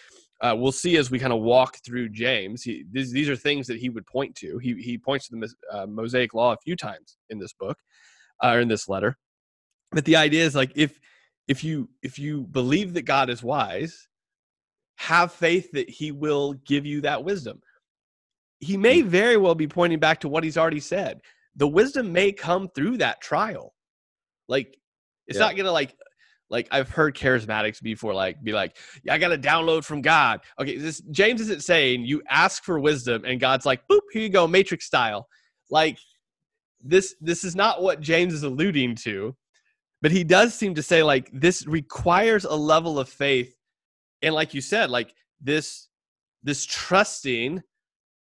uh, 0.42 0.56
we'll 0.56 0.72
see 0.72 0.98
as 0.98 1.10
we 1.10 1.18
kind 1.18 1.34
of 1.34 1.40
walk 1.40 1.78
through 1.84 2.10
James. 2.10 2.62
He, 2.62 2.86
these, 2.92 3.12
these 3.12 3.30
are 3.30 3.36
things 3.36 3.66
that 3.68 3.80
he 3.80 3.90
would 3.90 4.06
point 4.06 4.36
to. 4.36 4.60
He, 4.60 4.76
he 4.76 4.98
points 4.98 5.28
to 5.30 5.36
the 5.36 5.54
uh, 5.72 5.88
Mosaic 5.88 6.34
Law 6.34 6.54
a 6.54 6.58
few 6.58 6.76
times 6.76 7.18
in 7.30 7.40
this 7.40 7.54
book, 7.54 7.78
uh, 8.44 8.50
or 8.50 8.60
in 8.60 8.68
this 8.68 8.88
letter. 8.88 9.18
But 9.92 10.06
the 10.06 10.18
idea 10.18 10.46
is 10.46 10.56
like 10.56 10.72
if 10.76 11.00
if 11.48 11.64
you 11.64 11.90
if 12.04 12.20
you 12.20 12.44
believe 12.44 12.94
that 12.94 13.04
God 13.04 13.30
is 13.30 13.42
wise, 13.42 14.08
have 14.98 15.32
faith 15.32 15.72
that 15.72 15.90
He 15.90 16.12
will 16.12 16.54
give 16.54 16.86
you 16.86 17.02
that 17.02 17.24
wisdom. 17.24 17.62
He 18.60 18.76
may 18.76 19.02
very 19.02 19.38
well 19.38 19.56
be 19.56 19.68
pointing 19.68 20.00
back 20.00 20.20
to 20.22 20.30
what 20.30 20.44
He's 20.44 20.58
already 20.58 20.82
said. 20.82 21.22
The 21.56 21.68
wisdom 21.68 22.12
may 22.12 22.32
come 22.32 22.70
through 22.76 22.98
that 22.98 23.22
trial. 23.22 23.74
Like 24.48 24.78
it's 25.28 25.38
Yeah. 25.38 25.46
not 25.46 25.56
gonna 25.58 25.72
like 25.72 25.96
like 26.50 26.68
I've 26.72 26.90
heard 26.90 27.16
charismatics 27.16 27.82
before, 27.82 28.14
like 28.14 28.42
be 28.44 28.54
like, 28.54 28.78
yeah, 29.04 29.14
I 29.14 29.18
got 29.18 29.30
to 29.30 29.38
download 29.38 29.84
from 29.84 30.02
God. 30.02 30.42
Okay, 30.60 30.78
this 30.78 31.02
James 31.12 31.42
isn't 31.42 31.64
saying 31.64 32.06
you 32.06 32.22
ask 32.30 32.64
for 32.64 32.80
wisdom 32.80 33.26
and 33.26 33.40
God's 33.40 33.66
like, 33.66 33.82
boop, 33.90 34.00
here 34.12 34.22
you 34.22 34.30
go, 34.30 34.48
Matrix 34.48 34.86
style. 34.86 35.28
Like 35.70 35.98
this, 36.82 37.16
this 37.20 37.44
is 37.44 37.56
not 37.56 37.82
what 37.82 38.00
James 38.00 38.34
is 38.34 38.44
alluding 38.44 38.96
to, 38.96 39.36
but 40.02 40.12
he 40.12 40.24
does 40.24 40.54
seem 40.54 40.76
to 40.76 40.84
say 40.84 41.04
like 41.04 41.30
this 41.34 41.68
requires 41.68 42.46
a 42.46 42.56
level 42.56 43.00
of 43.00 43.10
faith, 43.10 43.54
and 44.22 44.34
like 44.34 44.54
you 44.54 44.62
said, 44.62 44.90
like 44.90 45.14
this, 45.42 45.90
this 46.44 46.66
trusting 46.66 47.62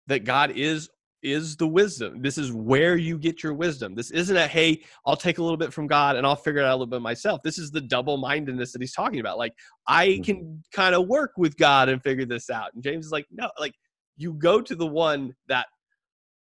that 0.06 0.24
God 0.24 0.52
is 0.52 0.88
is 1.26 1.56
the 1.56 1.66
wisdom. 1.66 2.22
This 2.22 2.38
is 2.38 2.52
where 2.52 2.96
you 2.96 3.18
get 3.18 3.42
your 3.42 3.52
wisdom. 3.54 3.94
This 3.94 4.10
isn't 4.10 4.36
a 4.36 4.46
hey, 4.46 4.82
I'll 5.04 5.16
take 5.16 5.38
a 5.38 5.42
little 5.42 5.56
bit 5.56 5.72
from 5.72 5.86
God 5.86 6.16
and 6.16 6.26
I'll 6.26 6.36
figure 6.36 6.60
it 6.60 6.64
out 6.64 6.70
a 6.72 6.76
little 6.76 6.86
bit 6.86 7.02
myself. 7.02 7.42
This 7.42 7.58
is 7.58 7.70
the 7.70 7.80
double 7.80 8.16
mindedness 8.16 8.72
that 8.72 8.80
he's 8.80 8.92
talking 8.94 9.20
about. 9.20 9.36
Like 9.38 9.52
I 9.86 10.08
Mhm. 10.08 10.24
can 10.24 10.64
kind 10.72 10.94
of 10.94 11.08
work 11.08 11.32
with 11.36 11.56
God 11.56 11.88
and 11.88 12.02
figure 12.02 12.24
this 12.24 12.48
out. 12.48 12.72
And 12.74 12.82
James 12.82 13.06
is 13.06 13.12
like, 13.12 13.26
no, 13.30 13.50
like 13.58 13.74
you 14.16 14.32
go 14.34 14.60
to 14.62 14.74
the 14.74 14.86
one 14.86 15.34
that 15.48 15.66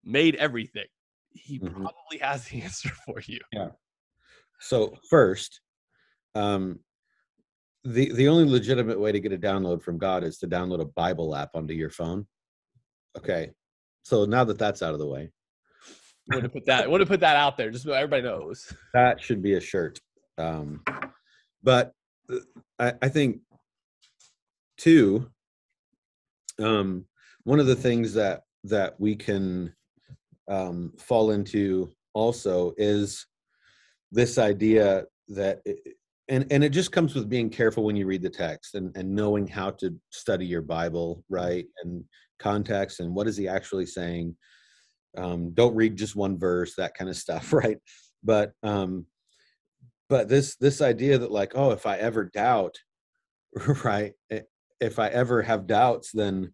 made 0.04 0.36
everything. 0.36 0.86
He 1.32 1.58
Mhm. 1.58 1.72
probably 1.72 2.18
has 2.20 2.46
the 2.48 2.62
answer 2.62 2.90
for 3.04 3.20
you. 3.26 3.40
Yeah. 3.52 3.70
So 4.60 4.96
first, 5.08 5.60
um, 6.34 6.80
the 7.84 8.12
the 8.12 8.28
only 8.28 8.44
legitimate 8.44 9.00
way 9.00 9.10
to 9.10 9.20
get 9.20 9.32
a 9.32 9.38
download 9.38 9.82
from 9.82 9.96
God 9.98 10.22
is 10.22 10.38
to 10.38 10.48
download 10.48 10.80
a 10.80 10.84
Bible 10.84 11.34
app 11.34 11.50
onto 11.54 11.72
your 11.72 11.88
phone. 11.90 12.26
Okay, 13.16 13.50
so 14.02 14.24
now 14.24 14.44
that 14.44 14.58
that's 14.58 14.82
out 14.82 14.92
of 14.92 14.98
the 14.98 15.06
way, 15.06 15.30
Want 16.30 16.44
to 16.44 16.48
put 16.50 16.66
that? 16.66 16.90
Want 16.90 17.00
to 17.00 17.06
put 17.06 17.20
that 17.20 17.36
out 17.36 17.56
there, 17.56 17.70
just 17.70 17.84
so 17.84 17.92
everybody 17.92 18.22
knows. 18.22 18.72
that 18.94 19.20
should 19.20 19.42
be 19.42 19.54
a 19.54 19.60
shirt. 19.60 19.98
Um, 20.38 20.82
but 21.62 21.92
uh, 22.32 22.36
I, 22.78 22.92
I 23.02 23.08
think 23.08 23.40
two, 24.78 25.30
um, 26.58 27.04
one 27.44 27.60
of 27.60 27.66
the 27.66 27.76
things 27.76 28.14
that 28.14 28.42
that 28.64 28.98
we 29.00 29.16
can 29.16 29.74
um, 30.48 30.92
fall 30.98 31.30
into 31.30 31.92
also 32.12 32.74
is 32.76 33.26
this 34.12 34.38
idea 34.38 35.04
that 35.28 35.60
it, 35.64 35.78
and 36.28 36.46
and 36.50 36.62
it 36.64 36.70
just 36.70 36.92
comes 36.92 37.14
with 37.14 37.28
being 37.28 37.50
careful 37.50 37.84
when 37.84 37.96
you 37.96 38.06
read 38.06 38.22
the 38.22 38.30
text 38.30 38.74
and 38.74 38.94
and 38.96 39.14
knowing 39.14 39.46
how 39.46 39.70
to 39.70 39.94
study 40.10 40.44
your 40.44 40.62
bible 40.62 41.24
right 41.28 41.66
and 41.84 42.04
context 42.40 43.00
and 43.00 43.14
what 43.14 43.28
is 43.28 43.36
he 43.36 43.46
actually 43.46 43.86
saying 43.86 44.34
um 45.16 45.50
don't 45.54 45.74
read 45.76 45.96
just 45.96 46.16
one 46.16 46.38
verse 46.38 46.74
that 46.76 46.94
kind 46.94 47.08
of 47.10 47.16
stuff 47.16 47.52
right 47.62 47.78
but 48.24 48.52
um 48.62 49.06
but 50.08 50.28
this 50.28 50.56
this 50.56 50.80
idea 50.80 51.18
that 51.18 51.30
like 51.30 51.52
oh 51.54 51.70
if 51.70 51.86
i 51.86 51.96
ever 51.96 52.24
doubt 52.24 52.74
right 53.84 54.12
if 54.80 54.98
i 54.98 55.08
ever 55.08 55.42
have 55.42 55.66
doubts 55.66 56.10
then 56.12 56.52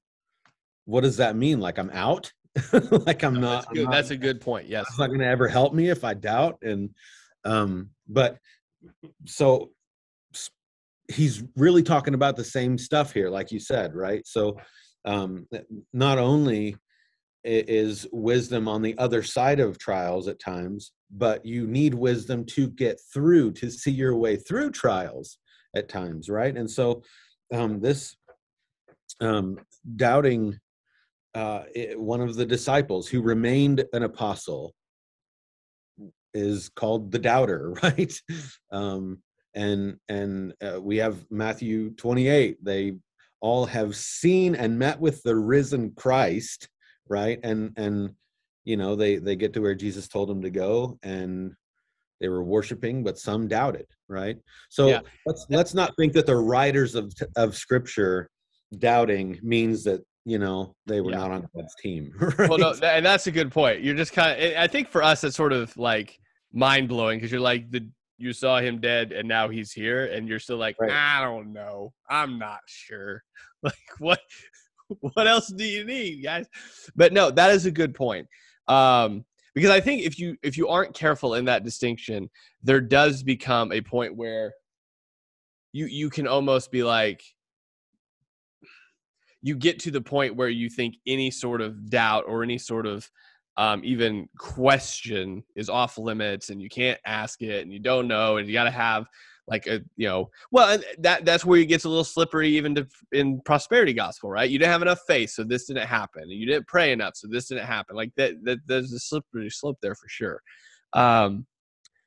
what 0.85 1.03
does 1.03 1.17
that 1.19 1.37
mean 1.37 1.61
like 1.61 1.79
i'm 1.79 1.91
out 1.91 2.33
like 2.91 3.23
i'm 3.23 3.35
No, 3.35 3.41
not 3.41 3.51
that's, 3.67 3.79
I'm 3.79 3.85
not- 3.85 3.93
that's 3.93 4.11
a 4.11 4.17
good 4.17 4.41
point. 4.41 4.67
Yes. 4.67 4.87
it's 4.89 4.99
not 4.99 5.09
going 5.09 5.21
to 5.21 5.27
ever 5.27 5.47
help 5.47 5.75
me 5.75 5.91
if 5.91 6.05
I 6.05 6.15
doubt. 6.15 6.57
And 6.63 6.89
Um, 7.45 7.91
but 8.09 8.39
so 9.27 9.73
he's 11.09 11.45
really 11.55 11.83
talking 11.83 12.15
about 12.15 12.35
the 12.37 12.45
same 12.45 12.79
stuff 12.79 13.13
here, 13.13 13.29
like 13.29 13.53
you 13.53 13.61
said, 13.61 13.95
right? 13.95 14.27
So 14.27 14.57
um, 15.07 15.47
not 15.93 16.19
only 16.19 16.77
is 17.45 18.09
wisdom 18.13 18.67
on 18.67 18.83
the 18.83 18.99
other 18.99 19.23
side 19.23 19.61
of 19.61 19.79
trials 19.79 20.27
at 20.27 20.41
times, 20.41 20.93
but 21.13 21.47
you 21.47 21.67
need 21.67 21.95
wisdom 21.95 22.45
to 22.45 22.69
get 22.69 23.01
through, 23.13 23.53
to 23.53 23.71
see 23.71 23.93
your 23.93 24.17
way 24.17 24.37
through 24.37 24.71
trials 24.71 25.39
at 25.75 25.89
times, 25.89 26.29
right? 26.29 26.57
And 26.57 26.69
so 26.69 27.03
um, 27.55 27.81
this 27.81 28.17
um, 29.21 29.59
doubting 29.95 30.59
uh, 31.35 31.65
one 31.95 32.21
of 32.21 32.35
the 32.35 32.47
disciples 32.47 33.07
who 33.07 33.23
remained 33.23 33.85
an 33.93 34.03
apostle 34.03 34.75
is 36.35 36.69
called 36.71 37.13
the 37.13 37.19
doubter, 37.19 37.71
right? 37.83 38.13
Um, 38.73 39.23
and 39.55 39.99
and 40.09 40.55
uh, 40.63 40.81
we 40.81 40.97
have 40.99 41.25
Matthew 41.31 41.91
28. 41.91 42.63
They 42.65 42.95
all 43.47 43.65
have 43.67 43.95
seen 43.95 44.57
and 44.57 44.77
met 44.77 44.99
with 45.01 45.23
the 45.23 45.37
risen 45.37 45.93
Christ, 45.93 46.69
right? 47.09 47.39
And 47.45 47.73
and 47.77 48.11
you 48.65 48.77
know 48.77 48.97
they 48.97 49.17
they 49.17 49.37
get 49.37 49.53
to 49.55 49.61
where 49.61 49.77
Jesus 49.77 50.09
told 50.09 50.29
them 50.29 50.43
to 50.43 50.51
go, 50.51 50.99
and 51.05 51.55
they 52.21 52.29
were 52.29 52.43
worshiping, 52.43 53.05
but 53.05 53.19
some 53.19 53.47
doubted, 53.47 53.87
right? 54.09 54.37
So 54.69 54.89
yeah. 54.89 55.01
let's 55.27 55.47
let's 55.49 55.75
not 55.75 55.93
think 55.97 56.13
that 56.15 56.27
the 56.27 56.37
writers 56.37 56.97
of 56.97 57.15
of 57.37 57.57
Scripture 57.57 58.29
doubting 58.79 59.39
means 59.43 59.85
that 59.85 60.01
you 60.25 60.41
know 60.41 60.75
they 60.87 61.01
were 61.01 61.13
yeah. 61.13 61.19
not 61.19 61.31
on 61.31 61.49
God's 61.55 61.75
team. 61.81 62.13
Right? 62.19 62.49
Well, 62.51 62.59
no, 62.59 62.75
and 62.83 63.07
that's 63.07 63.29
a 63.29 63.33
good 63.33 63.53
point. 63.53 63.81
You're 63.83 63.95
just 63.95 64.13
kind 64.13 64.43
of. 64.43 64.57
I 64.57 64.67
think 64.67 64.89
for 64.89 65.05
us, 65.05 65.23
it's 65.23 65.37
sort 65.37 65.53
of 65.53 65.77
like 65.77 66.19
mind 66.53 66.89
blowing 66.89 67.19
because 67.19 67.31
you're 67.31 67.41
like 67.41 67.71
the 67.71 67.89
you 68.19 68.33
saw 68.33 68.61
him 68.61 68.81
dead 68.81 69.13
and 69.13 69.29
now 69.29 69.49
he's 69.49 69.73
here 69.73 70.07
and 70.07 70.29
you're 70.29 70.39
still 70.39 70.57
like 70.57 70.77
right. 70.81 70.91
i 70.91 71.23
don't 71.23 71.53
know. 71.53 71.93
I'm 72.09 72.39
not 72.39 72.61
sure. 72.67 73.23
Like 73.63 73.75
what 73.99 74.21
what 75.01 75.27
else 75.27 75.49
do 75.49 75.65
you 75.65 75.85
need 75.85 76.23
guys? 76.23 76.47
But 76.95 77.13
no 77.13 77.31
that 77.31 77.51
is 77.51 77.67
a 77.67 77.71
good 77.71 77.95
point. 77.95 78.29
Um 78.69 79.25
because 79.55 79.71
i 79.71 79.81
think 79.81 80.05
if 80.05 80.19
you 80.19 80.37
if 80.43 80.57
you 80.57 80.69
aren't 80.69 80.95
careful 80.95 81.35
in 81.35 81.47
that 81.47 81.65
distinction 81.65 82.29
there 82.63 82.81
does 82.81 83.23
become 83.23 83.73
a 83.73 83.81
point 83.81 84.15
where 84.15 84.53
you 85.73 85.87
you 85.87 86.11
can 86.11 86.29
almost 86.29 86.71
be 86.71 86.85
like 86.85 87.23
you 89.43 89.57
get 89.57 89.79
to 89.81 89.91
the 89.91 90.01
point 90.01 90.37
where 90.37 90.49
you 90.49 90.69
think 90.69 90.97
any 91.07 91.31
sort 91.31 91.61
of 91.61 91.89
doubt 91.89 92.25
or 92.27 92.43
any 92.43 92.59
sort 92.59 92.87
of 92.87 93.09
um, 93.57 93.81
even 93.85 94.29
question 94.39 95.43
is 95.55 95.69
off 95.69 95.99
limits 95.99 96.51
and 96.51 96.61
you 96.61 96.69
can't 96.69 97.01
ask 97.07 97.43
it 97.43 97.63
and 97.63 97.73
you 97.73 97.79
don't 97.79 98.09
know 98.09 98.37
and 98.37 98.47
you 98.47 98.53
got 98.53 98.65
to 98.65 98.71
have 98.71 99.07
like 99.49 99.67
a 99.67 99.81
you 99.97 100.09
know 100.09 100.29
well 100.51 100.79
that 100.99 101.25
that's 101.25 101.45
where 101.45 101.61
it 101.61 101.67
gets 101.67 101.85
a 101.85 101.89
little 101.89 102.05
slippery 102.05 102.49
even 102.51 102.75
to, 102.75 102.87
in 103.13 103.41
prosperity 103.43 103.93
gospel 103.93 104.29
right? 104.29 104.51
You 104.51 104.59
didn't 104.59 104.73
have 104.73 104.83
enough 104.83 105.01
faith 105.07 105.31
so 105.31 105.45
this 105.45 105.67
didn't 105.67 105.87
happen 105.87 106.29
you 106.29 106.47
didn't 106.47 106.67
pray 106.67 106.93
enough 106.93 107.17
so 107.17 107.29
this 107.31 107.49
didn't 107.49 107.67
happen 107.67 107.97
like 107.97 108.13
that, 108.17 108.33
that 108.45 108.59
there's 108.67 108.93
a 108.93 108.99
slippery 108.99 109.51
slope 109.51 109.79
there 109.81 109.95
for 109.95 110.09
sure. 110.09 110.43
Um 110.93 111.47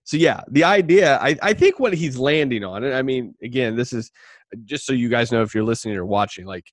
so 0.03 0.17
yeah 0.17 0.41
the 0.49 0.63
idea 0.63 1.19
i 1.19 1.37
i 1.43 1.53
think 1.53 1.79
what 1.79 1.93
he's 1.93 2.17
landing 2.17 2.63
on 2.63 2.83
and 2.83 2.95
i 2.95 3.01
mean 3.01 3.35
again 3.43 3.75
this 3.75 3.93
is 3.93 4.11
just 4.65 4.85
so 4.85 4.91
you 4.91 5.07
guys 5.07 5.31
know 5.31 5.43
if 5.43 5.53
you're 5.53 5.63
listening 5.63 5.95
or 5.95 6.05
watching 6.05 6.47
like 6.47 6.65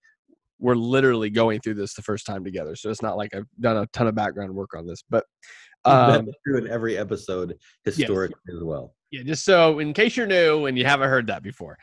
we're 0.59 0.75
literally 0.75 1.31
going 1.31 1.61
through 1.61 1.75
this 1.75 1.95
the 1.95 2.03
first 2.03 2.27
time 2.27 2.45
together. 2.45 2.75
So 2.77 2.91
it's 2.91 3.03
not 3.03 3.17
like 3.17 3.35
I've 3.35 3.47
done 3.61 3.77
a 3.77 3.87
ton 3.89 4.07
of 4.07 4.15
background 4.15 4.55
work 4.55 4.71
on 4.77 4.87
this, 4.87 5.03
but 5.09 5.25
um, 5.85 6.29
true 6.47 6.59
in 6.59 6.69
every 6.69 6.97
episode 6.99 7.55
historically 7.85 8.41
yes. 8.49 8.57
as 8.57 8.65
well. 8.65 8.95
Yeah, 9.13 9.23
just 9.23 9.45
so 9.45 9.79
in 9.79 9.93
case 9.93 10.17
you're 10.17 10.27
new 10.27 10.67
and 10.67 10.77
you 10.77 10.85
haven't 10.85 11.09
heard 11.09 11.27
that 11.29 11.43
before. 11.43 11.79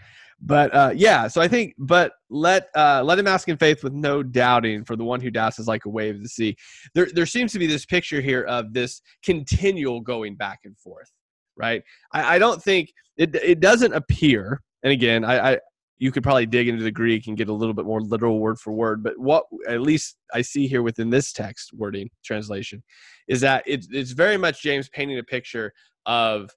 But 0.46 0.76
uh, 0.76 0.92
yeah, 0.94 1.30
so 1.30 1.42
I 1.42 1.48
think, 1.48 1.74
but 1.78 2.14
let 2.30 2.68
uh, 2.76 3.02
let 3.04 3.18
him 3.18 3.28
ask 3.28 3.48
in 3.48 3.56
faith 3.56 3.82
with 3.82 3.94
no 3.94 4.22
doubting. 4.22 4.84
For 4.84 4.98
the 4.98 5.04
one 5.06 5.22
who 5.22 5.32
doubts 5.32 5.58
is 5.58 5.68
like 5.68 5.86
a 5.86 5.90
wave 5.90 6.16
of 6.16 6.24
the 6.24 6.28
sea. 6.28 6.58
There, 6.94 7.08
there 7.14 7.26
seems 7.26 7.54
to 7.54 7.60
be 7.60 7.68
this 7.68 7.86
picture 7.86 8.20
here 8.20 8.42
of 8.44 8.74
this 8.74 9.02
continual 9.24 10.02
going 10.02 10.36
back 10.36 10.60
and 10.66 10.78
forth, 10.78 11.10
right? 11.56 11.82
I, 12.12 12.36
I 12.36 12.40
don't 12.40 12.62
think 12.62 12.92
it 13.16 13.34
it 13.36 13.62
doesn't 13.62 13.94
appear. 13.94 14.62
And 14.84 14.92
again, 14.92 15.24
I, 15.24 15.54
I 15.54 15.60
you 16.04 16.12
could 16.12 16.22
probably 16.22 16.46
dig 16.46 16.68
into 16.68 16.84
the 16.84 16.92
Greek 16.92 17.28
and 17.28 17.38
get 17.38 17.48
a 17.48 17.54
little 17.54 17.74
bit 17.74 17.86
more 17.86 18.02
literal 18.02 18.38
word 18.42 18.60
for 18.60 18.74
word. 18.74 19.02
But 19.02 19.18
what 19.18 19.46
at 19.70 19.80
least 19.80 20.18
I 20.34 20.42
see 20.42 20.68
here 20.68 20.82
within 20.82 21.10
this 21.10 21.32
text 21.32 21.72
wording 21.74 22.10
translation 22.26 22.84
is 23.30 23.40
that 23.40 23.64
it's, 23.66 23.88
it's 23.90 24.12
very 24.12 24.36
much 24.36 24.62
James 24.62 24.90
painting 24.90 25.18
a 25.18 25.24
picture 25.24 25.72
of 26.06 26.50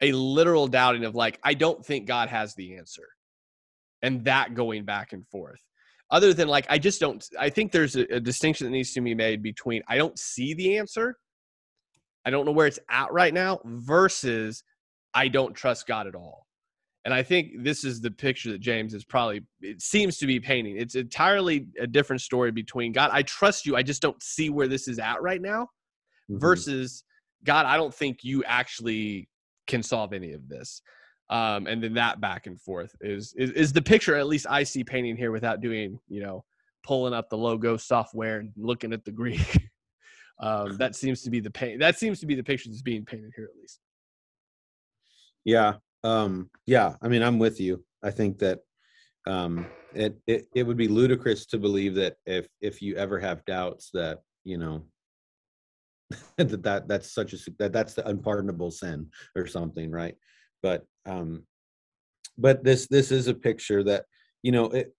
a 0.00 0.12
literal 0.12 0.68
doubting 0.68 1.04
of 1.04 1.14
like, 1.14 1.38
I 1.42 1.52
don't 1.52 1.84
think 1.84 2.06
God 2.06 2.30
has 2.30 2.54
the 2.54 2.78
answer. 2.78 3.06
And 4.00 4.24
that 4.24 4.54
going 4.54 4.86
back 4.86 5.12
and 5.12 5.28
forth. 5.28 5.60
Other 6.10 6.32
than 6.32 6.48
like, 6.48 6.64
I 6.70 6.78
just 6.78 7.00
don't, 7.00 7.22
I 7.38 7.50
think 7.50 7.72
there's 7.72 7.94
a, 7.94 8.06
a 8.14 8.20
distinction 8.20 8.64
that 8.64 8.70
needs 8.70 8.94
to 8.94 9.02
be 9.02 9.14
made 9.14 9.42
between 9.42 9.82
I 9.86 9.98
don't 9.98 10.18
see 10.18 10.54
the 10.54 10.78
answer, 10.78 11.18
I 12.24 12.30
don't 12.30 12.46
know 12.46 12.52
where 12.52 12.68
it's 12.68 12.78
at 12.88 13.12
right 13.12 13.34
now, 13.34 13.60
versus 13.66 14.64
I 15.12 15.28
don't 15.28 15.52
trust 15.54 15.86
God 15.86 16.06
at 16.06 16.14
all 16.14 16.47
and 17.04 17.14
I 17.14 17.22
think 17.22 17.62
this 17.62 17.84
is 17.84 18.00
the 18.00 18.10
picture 18.10 18.50
that 18.52 18.60
James 18.60 18.92
is 18.92 19.04
probably, 19.04 19.42
it 19.60 19.80
seems 19.80 20.18
to 20.18 20.26
be 20.26 20.40
painting. 20.40 20.76
It's 20.76 20.94
entirely 20.94 21.66
a 21.80 21.86
different 21.86 22.22
story 22.22 22.50
between 22.50 22.92
God, 22.92 23.10
I 23.12 23.22
trust 23.22 23.66
you. 23.66 23.76
I 23.76 23.82
just 23.82 24.02
don't 24.02 24.22
see 24.22 24.50
where 24.50 24.68
this 24.68 24.88
is 24.88 24.98
at 24.98 25.22
right 25.22 25.40
now, 25.40 25.64
mm-hmm. 26.30 26.38
versus 26.38 27.04
God, 27.44 27.66
I 27.66 27.76
don't 27.76 27.94
think 27.94 28.24
you 28.24 28.44
actually 28.44 29.28
can 29.66 29.82
solve 29.82 30.12
any 30.12 30.32
of 30.32 30.48
this. 30.48 30.82
Um, 31.30 31.66
and 31.66 31.82
then 31.82 31.94
that 31.94 32.20
back 32.20 32.46
and 32.46 32.60
forth 32.60 32.94
is, 33.00 33.34
is, 33.36 33.50
is 33.52 33.72
the 33.72 33.82
picture 33.82 34.16
at 34.16 34.26
least 34.26 34.46
I 34.48 34.62
see 34.62 34.82
painting 34.82 35.16
here 35.16 35.30
without 35.30 35.60
doing, 35.60 36.00
you 36.08 36.22
know, 36.22 36.44
pulling 36.82 37.12
up 37.12 37.28
the 37.28 37.36
Logos 37.36 37.84
software 37.84 38.38
and 38.38 38.50
looking 38.56 38.92
at 38.92 39.04
the 39.04 39.12
Greek. 39.12 39.68
um, 40.40 40.76
that 40.78 40.96
seems 40.96 41.22
to 41.22 41.30
be 41.30 41.40
the 41.40 41.50
pain. 41.50 41.78
That 41.78 41.98
seems 41.98 42.20
to 42.20 42.26
be 42.26 42.34
the 42.34 42.42
picture 42.42 42.70
that's 42.70 42.82
being 42.82 43.04
painted 43.04 43.32
here, 43.36 43.44
at 43.44 43.60
least. 43.60 43.78
Yeah, 45.44 45.74
um, 46.04 46.50
yeah, 46.66 46.94
I 47.02 47.08
mean, 47.08 47.22
I'm 47.22 47.38
with 47.38 47.60
you. 47.60 47.84
I 48.02 48.10
think 48.10 48.38
that 48.38 48.60
um, 49.26 49.66
it, 49.94 50.16
it 50.26 50.46
it 50.54 50.62
would 50.62 50.76
be 50.76 50.88
ludicrous 50.88 51.46
to 51.46 51.58
believe 51.58 51.94
that 51.96 52.16
if 52.26 52.48
if 52.60 52.80
you 52.80 52.96
ever 52.96 53.18
have 53.18 53.44
doubts 53.44 53.90
that 53.94 54.20
you 54.44 54.58
know 54.58 54.84
that 56.36 56.62
that 56.62 56.88
that's 56.88 57.12
such 57.12 57.32
a 57.32 57.38
that 57.58 57.72
that's 57.72 57.94
the 57.94 58.06
unpardonable 58.08 58.70
sin 58.70 59.08
or 59.36 59.46
something, 59.46 59.90
right? 59.90 60.14
But 60.62 60.84
um, 61.06 61.44
but 62.36 62.64
this 62.64 62.86
this 62.86 63.10
is 63.10 63.26
a 63.26 63.34
picture 63.34 63.82
that 63.84 64.04
you 64.42 64.52
know 64.52 64.66
it 64.66 64.94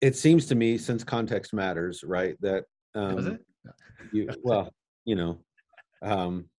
it 0.00 0.16
seems 0.16 0.46
to 0.46 0.54
me 0.54 0.76
since 0.76 1.02
context 1.02 1.54
matters, 1.54 2.04
right? 2.04 2.36
That 2.40 2.64
um, 2.94 3.38
you 4.12 4.28
well, 4.42 4.70
you 5.04 5.16
know, 5.16 5.38
um, 6.02 6.50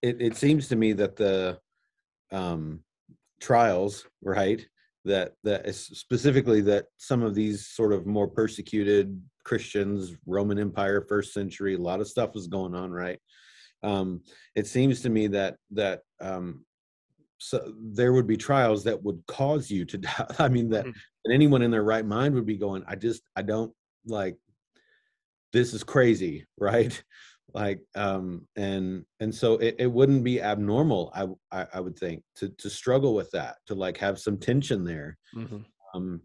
it 0.00 0.22
it 0.22 0.36
seems 0.36 0.68
to 0.68 0.76
me 0.76 0.92
that 0.94 1.16
the 1.16 1.58
um, 2.32 2.80
trials, 3.40 4.06
right? 4.22 4.66
That 5.04 5.32
that 5.44 5.66
is 5.66 5.78
specifically 5.78 6.60
that 6.62 6.86
some 6.96 7.22
of 7.22 7.34
these 7.34 7.66
sort 7.68 7.92
of 7.92 8.06
more 8.06 8.28
persecuted 8.28 9.20
Christians, 9.44 10.14
Roman 10.26 10.58
Empire, 10.58 11.04
first 11.08 11.32
century, 11.32 11.74
a 11.74 11.78
lot 11.78 12.00
of 12.00 12.08
stuff 12.08 12.34
was 12.34 12.46
going 12.46 12.74
on, 12.74 12.92
right? 12.92 13.18
Um, 13.82 14.22
it 14.54 14.66
seems 14.66 15.00
to 15.02 15.10
me 15.10 15.26
that 15.28 15.56
that 15.72 16.02
um, 16.20 16.64
so 17.38 17.74
there 17.76 18.12
would 18.12 18.28
be 18.28 18.36
trials 18.36 18.84
that 18.84 19.02
would 19.02 19.20
cause 19.26 19.70
you 19.70 19.84
to 19.86 19.98
doubt. 20.06 20.40
I 20.40 20.48
mean 20.48 20.70
that, 20.70 20.86
mm-hmm. 20.86 21.32
anyone 21.32 21.62
in 21.62 21.70
their 21.70 21.82
right 21.82 22.06
mind 22.06 22.34
would 22.34 22.46
be 22.46 22.56
going, 22.56 22.84
I 22.86 22.94
just 22.94 23.22
I 23.34 23.42
don't 23.42 23.72
like 24.06 24.36
this 25.52 25.74
is 25.74 25.82
crazy, 25.82 26.46
right? 26.58 27.02
Like 27.54 27.80
um 27.96 28.46
and 28.56 29.04
and 29.20 29.34
so 29.34 29.54
it, 29.54 29.76
it 29.78 29.86
wouldn't 29.86 30.24
be 30.24 30.40
abnormal 30.40 31.12
I, 31.14 31.26
I, 31.60 31.66
I 31.74 31.80
would 31.80 31.98
think 31.98 32.22
to 32.36 32.48
to 32.48 32.70
struggle 32.70 33.14
with 33.14 33.30
that 33.32 33.56
to 33.66 33.74
like 33.74 33.98
have 33.98 34.18
some 34.18 34.38
tension 34.38 34.84
there 34.84 35.18
mm-hmm. 35.36 35.58
um 35.94 36.20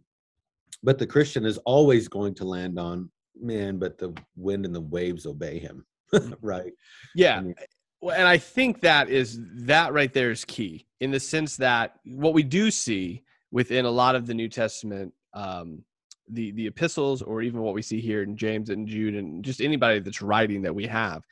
but 0.83 0.97
the 0.97 1.07
christian 1.07 1.45
is 1.45 1.57
always 1.59 2.07
going 2.07 2.33
to 2.35 2.45
land 2.45 2.79
on 2.79 3.09
man 3.39 3.77
but 3.77 3.97
the 3.97 4.15
wind 4.35 4.65
and 4.65 4.73
the 4.73 4.81
waves 4.81 5.25
obey 5.25 5.59
him 5.59 5.85
mm. 6.13 6.33
right 6.41 6.73
yeah 7.15 7.37
I 7.37 7.41
mean, 7.41 7.55
well, 8.01 8.15
and 8.15 8.27
i 8.27 8.37
think 8.37 8.81
that 8.81 9.09
is 9.09 9.39
that 9.65 9.93
right 9.93 10.13
there 10.13 10.31
is 10.31 10.45
key 10.45 10.87
in 11.01 11.11
the 11.11 11.19
sense 11.19 11.57
that 11.57 11.95
what 12.05 12.33
we 12.33 12.43
do 12.43 12.71
see 12.71 13.23
within 13.51 13.85
a 13.85 13.91
lot 13.91 14.15
of 14.15 14.27
the 14.27 14.33
new 14.33 14.49
testament 14.49 15.13
um 15.33 15.83
the 16.29 16.51
the 16.51 16.67
epistles 16.67 17.21
or 17.21 17.41
even 17.41 17.61
what 17.61 17.73
we 17.73 17.81
see 17.81 18.01
here 18.01 18.23
in 18.23 18.35
James 18.35 18.69
and 18.69 18.87
Jude 18.87 19.15
and 19.15 19.43
just 19.43 19.61
anybody 19.61 19.99
that's 19.99 20.21
writing 20.21 20.61
that 20.63 20.73
we 20.73 20.85
have 20.87 21.23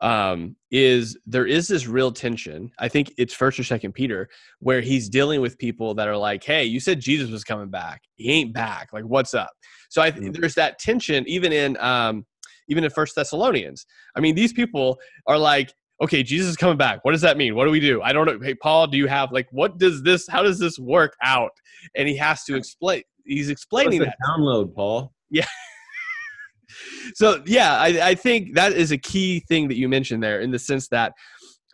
um, 0.00 0.54
is 0.70 1.18
there 1.26 1.46
is 1.46 1.68
this 1.68 1.86
real 1.86 2.12
tension. 2.12 2.70
I 2.78 2.88
think 2.88 3.12
it's 3.18 3.34
first 3.34 3.58
or 3.58 3.64
second 3.64 3.92
Peter 3.92 4.28
where 4.60 4.80
he's 4.80 5.08
dealing 5.08 5.40
with 5.40 5.58
people 5.58 5.94
that 5.94 6.08
are 6.08 6.16
like, 6.16 6.44
"Hey, 6.44 6.64
you 6.64 6.80
said 6.80 7.00
Jesus 7.00 7.30
was 7.30 7.44
coming 7.44 7.68
back. 7.68 8.02
He 8.14 8.30
ain't 8.30 8.52
back. 8.52 8.92
Like, 8.92 9.04
what's 9.04 9.34
up?" 9.34 9.50
So 9.88 10.00
I 10.02 10.10
mm-hmm. 10.10 10.32
there's 10.32 10.54
that 10.54 10.78
tension 10.78 11.24
even 11.28 11.52
in 11.52 11.76
um, 11.78 12.24
even 12.68 12.84
in 12.84 12.90
First 12.90 13.16
Thessalonians. 13.16 13.86
I 14.16 14.20
mean, 14.20 14.34
these 14.34 14.52
people 14.52 14.98
are 15.26 15.38
like, 15.38 15.72
okay, 16.00 16.22
Jesus 16.22 16.50
is 16.50 16.56
coming 16.56 16.76
back. 16.76 17.04
What 17.04 17.12
does 17.12 17.22
that 17.22 17.36
mean? 17.36 17.54
What 17.54 17.64
do 17.64 17.70
we 17.70 17.80
do? 17.80 18.00
I 18.02 18.12
don't 18.12 18.26
know. 18.26 18.38
Hey, 18.40 18.54
Paul, 18.54 18.86
do 18.86 18.96
you 18.96 19.08
have 19.08 19.32
like 19.32 19.48
what 19.50 19.78
does 19.78 20.02
this? 20.02 20.28
How 20.28 20.42
does 20.42 20.58
this 20.58 20.78
work 20.78 21.14
out? 21.22 21.50
And 21.96 22.08
he 22.08 22.16
has 22.16 22.44
to 22.44 22.56
explain. 22.56 23.02
He's 23.28 23.50
explaining 23.50 24.00
that. 24.00 24.16
Download, 24.26 24.74
Paul. 24.74 25.12
Yeah. 25.30 25.46
so 27.14 27.42
yeah, 27.46 27.78
I, 27.78 28.08
I 28.10 28.14
think 28.14 28.54
that 28.54 28.72
is 28.72 28.90
a 28.90 28.98
key 28.98 29.40
thing 29.40 29.68
that 29.68 29.76
you 29.76 29.88
mentioned 29.88 30.22
there, 30.22 30.40
in 30.40 30.50
the 30.50 30.58
sense 30.58 30.88
that 30.88 31.12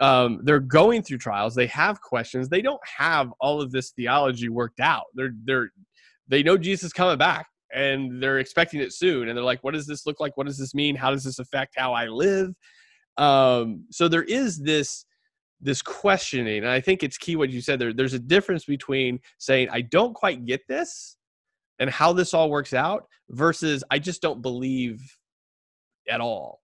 um, 0.00 0.40
they're 0.42 0.60
going 0.60 1.02
through 1.02 1.18
trials. 1.18 1.54
They 1.54 1.68
have 1.68 2.00
questions. 2.00 2.48
They 2.48 2.62
don't 2.62 2.80
have 2.84 3.32
all 3.40 3.60
of 3.60 3.70
this 3.70 3.90
theology 3.90 4.48
worked 4.48 4.80
out. 4.80 5.04
They're 5.14 5.34
they're 5.44 5.70
they 6.28 6.42
know 6.42 6.58
Jesus 6.58 6.86
is 6.86 6.92
coming 6.92 7.18
back 7.18 7.46
and 7.72 8.22
they're 8.22 8.38
expecting 8.38 8.80
it 8.80 8.92
soon. 8.92 9.28
And 9.28 9.36
they're 9.36 9.44
like, 9.44 9.62
what 9.62 9.74
does 9.74 9.86
this 9.86 10.06
look 10.06 10.20
like? 10.20 10.36
What 10.36 10.46
does 10.46 10.58
this 10.58 10.74
mean? 10.74 10.96
How 10.96 11.10
does 11.10 11.24
this 11.24 11.38
affect 11.38 11.74
how 11.76 11.92
I 11.92 12.06
live? 12.06 12.50
Um, 13.16 13.84
so 13.90 14.08
there 14.08 14.24
is 14.24 14.58
this 14.58 15.04
this 15.60 15.80
questioning, 15.80 16.58
and 16.58 16.68
I 16.68 16.80
think 16.80 17.02
it's 17.02 17.16
key 17.16 17.36
what 17.36 17.50
you 17.50 17.62
said 17.62 17.78
there. 17.78 17.92
There's 17.92 18.12
a 18.12 18.18
difference 18.18 18.64
between 18.64 19.18
saying 19.38 19.68
I 19.70 19.82
don't 19.82 20.12
quite 20.12 20.44
get 20.44 20.60
this 20.68 21.16
and 21.78 21.90
how 21.90 22.12
this 22.12 22.34
all 22.34 22.50
works 22.50 22.72
out 22.72 23.06
versus 23.30 23.84
I 23.90 23.98
just 23.98 24.22
don't 24.22 24.42
believe 24.42 25.00
at 26.08 26.20
all. 26.20 26.60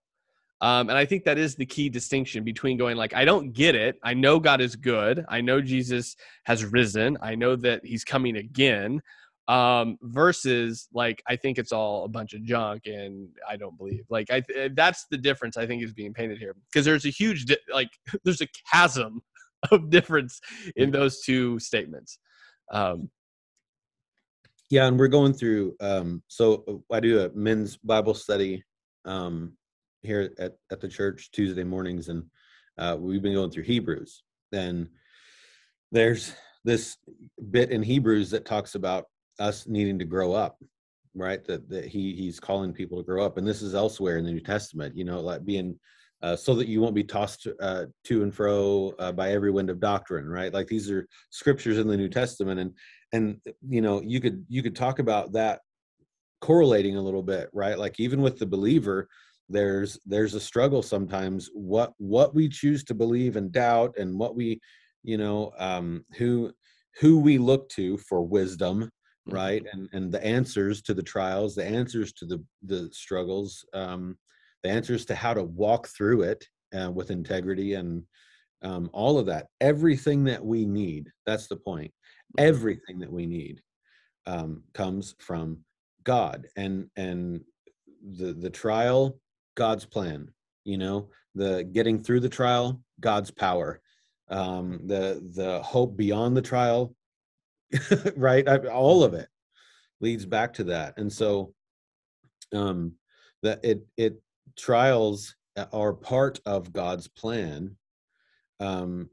Um, 0.61 0.89
and 0.89 0.97
I 0.97 1.05
think 1.05 1.23
that 1.23 1.39
is 1.39 1.55
the 1.55 1.65
key 1.65 1.89
distinction 1.89 2.43
between 2.43 2.77
going 2.77 2.95
like, 2.95 3.15
I 3.15 3.25
don't 3.25 3.51
get 3.51 3.73
it. 3.73 3.97
I 4.03 4.13
know 4.13 4.39
God 4.39 4.61
is 4.61 4.75
good. 4.75 5.25
I 5.27 5.41
know 5.41 5.59
Jesus 5.59 6.15
has 6.43 6.63
risen. 6.63 7.17
I 7.21 7.33
know 7.33 7.55
that 7.55 7.83
he's 7.83 8.03
coming 8.03 8.37
again 8.37 9.01
um, 9.47 9.97
versus 10.03 10.87
like 10.93 11.21
I 11.27 11.35
think 11.35 11.57
it's 11.57 11.71
all 11.71 12.05
a 12.05 12.07
bunch 12.07 12.33
of 12.33 12.43
junk 12.43 12.83
and 12.85 13.27
I 13.49 13.57
don't 13.57 13.77
believe. 13.77 14.05
Like 14.09 14.27
I 14.31 14.43
that's 14.73 15.07
the 15.09 15.17
difference 15.17 15.57
I 15.57 15.65
think 15.65 15.83
is 15.83 15.93
being 15.93 16.13
painted 16.13 16.37
here 16.37 16.55
because 16.71 16.85
there's 16.85 17.05
a 17.05 17.09
huge 17.09 17.45
di- 17.45 17.57
like 17.73 17.89
there's 18.23 18.41
a 18.41 18.47
chasm 18.71 19.21
of 19.71 19.89
difference 19.89 20.39
in 20.75 20.91
those 20.91 21.21
two 21.21 21.59
statements. 21.59 22.19
Um, 22.71 23.09
yeah, 24.71 24.87
and 24.87 24.97
we're 24.97 25.09
going 25.09 25.33
through. 25.33 25.75
Um, 25.81 26.23
so 26.27 26.83
I 26.91 27.01
do 27.01 27.25
a 27.25 27.29
men's 27.35 27.75
Bible 27.77 28.13
study 28.13 28.63
um, 29.03 29.51
here 30.01 30.33
at 30.39 30.53
at 30.71 30.79
the 30.79 30.87
church 30.87 31.29
Tuesday 31.31 31.65
mornings, 31.65 32.07
and 32.07 32.23
uh, 32.77 32.95
we've 32.97 33.21
been 33.21 33.33
going 33.33 33.51
through 33.51 33.63
Hebrews. 33.63 34.23
And 34.53 34.87
there's 35.91 36.33
this 36.63 36.95
bit 37.51 37.71
in 37.71 37.83
Hebrews 37.83 38.31
that 38.31 38.45
talks 38.45 38.75
about 38.75 39.05
us 39.39 39.67
needing 39.67 39.99
to 39.99 40.05
grow 40.05 40.31
up 40.31 40.57
right 41.13 41.43
that, 41.45 41.67
that 41.69 41.85
he 41.85 42.15
he's 42.15 42.39
calling 42.39 42.71
people 42.71 42.97
to 42.97 43.03
grow 43.03 43.25
up 43.25 43.37
and 43.37 43.45
this 43.45 43.61
is 43.61 43.75
elsewhere 43.75 44.17
in 44.17 44.23
the 44.23 44.31
new 44.31 44.39
testament 44.39 44.95
you 44.95 45.03
know 45.03 45.19
like 45.19 45.43
being 45.43 45.77
uh, 46.21 46.35
so 46.35 46.53
that 46.53 46.67
you 46.67 46.79
won't 46.79 46.95
be 46.95 47.03
tossed 47.03 47.47
uh, 47.59 47.85
to 48.05 48.23
and 48.23 48.33
fro 48.33 48.93
uh, 48.99 49.11
by 49.11 49.31
every 49.31 49.51
wind 49.51 49.69
of 49.69 49.79
doctrine 49.79 50.25
right 50.25 50.53
like 50.53 50.67
these 50.67 50.89
are 50.89 51.05
scriptures 51.31 51.79
in 51.79 51.87
the 51.87 51.97
new 51.97 52.07
testament 52.07 52.61
and 52.61 52.73
and 53.13 53.41
you 53.67 53.81
know 53.81 54.01
you 54.01 54.19
could 54.19 54.45
you 54.47 54.63
could 54.63 54.75
talk 54.75 54.99
about 54.99 55.31
that 55.33 55.61
correlating 56.41 56.95
a 56.97 57.01
little 57.01 57.23
bit 57.23 57.49
right 57.53 57.77
like 57.77 57.99
even 57.99 58.21
with 58.21 58.39
the 58.39 58.45
believer 58.45 59.07
there's 59.49 59.99
there's 60.05 60.33
a 60.33 60.39
struggle 60.39 60.81
sometimes 60.81 61.49
what 61.53 61.93
what 61.97 62.33
we 62.33 62.47
choose 62.49 62.83
to 62.83 62.93
believe 62.93 63.35
and 63.35 63.51
doubt 63.51 63.93
and 63.97 64.17
what 64.17 64.35
we 64.35 64.59
you 65.03 65.17
know 65.17 65.51
um 65.57 66.03
who 66.17 66.51
who 66.99 67.19
we 67.19 67.37
look 67.37 67.69
to 67.69 67.97
for 67.97 68.21
wisdom 68.21 68.89
Mm-hmm. 69.27 69.35
right 69.35 69.63
and 69.71 69.87
and 69.93 70.11
the 70.11 70.25
answers 70.25 70.81
to 70.81 70.95
the 70.95 71.03
trials 71.03 71.53
the 71.53 71.63
answers 71.63 72.11
to 72.13 72.25
the 72.25 72.43
the 72.63 72.89
struggles 72.91 73.63
um 73.75 74.17
the 74.63 74.69
answers 74.69 75.05
to 75.05 75.13
how 75.13 75.31
to 75.31 75.43
walk 75.43 75.87
through 75.89 76.23
it 76.23 76.43
uh, 76.75 76.89
with 76.89 77.11
integrity 77.11 77.75
and 77.75 78.03
um, 78.63 78.89
all 78.93 79.19
of 79.19 79.27
that 79.27 79.45
everything 79.59 80.23
that 80.23 80.43
we 80.43 80.65
need 80.65 81.11
that's 81.27 81.45
the 81.47 81.55
point. 81.55 81.93
Everything 82.37 82.99
that 82.99 83.11
we 83.11 83.25
need 83.25 83.61
um, 84.27 84.63
comes 84.73 85.15
from 85.19 85.57
god 86.03 86.47
and 86.55 86.89
and 86.95 87.41
the 88.17 88.33
the 88.33 88.49
trial 88.49 89.19
god's 89.55 89.85
plan 89.85 90.27
you 90.63 90.77
know 90.77 91.09
the 91.35 91.63
getting 91.71 91.99
through 91.99 92.19
the 92.19 92.29
trial 92.29 92.81
god's 92.99 93.29
power 93.29 93.79
um 94.29 94.79
the 94.85 95.21
the 95.35 95.61
hope 95.61 95.95
beyond 95.95 96.35
the 96.35 96.41
trial 96.41 96.95
right? 98.15 98.47
I, 98.47 98.57
all 98.67 99.03
of 99.03 99.13
it 99.13 99.27
leads 99.99 100.25
back 100.25 100.53
to 100.53 100.65
that. 100.65 100.97
And 100.97 101.11
so 101.11 101.53
um 102.53 102.93
that 103.43 103.63
it 103.63 103.85
it 103.97 104.21
trials 104.57 105.35
are 105.71 105.93
part 105.93 106.39
of 106.45 106.73
god's 106.73 107.07
plan 107.07 107.75
um 108.59 109.09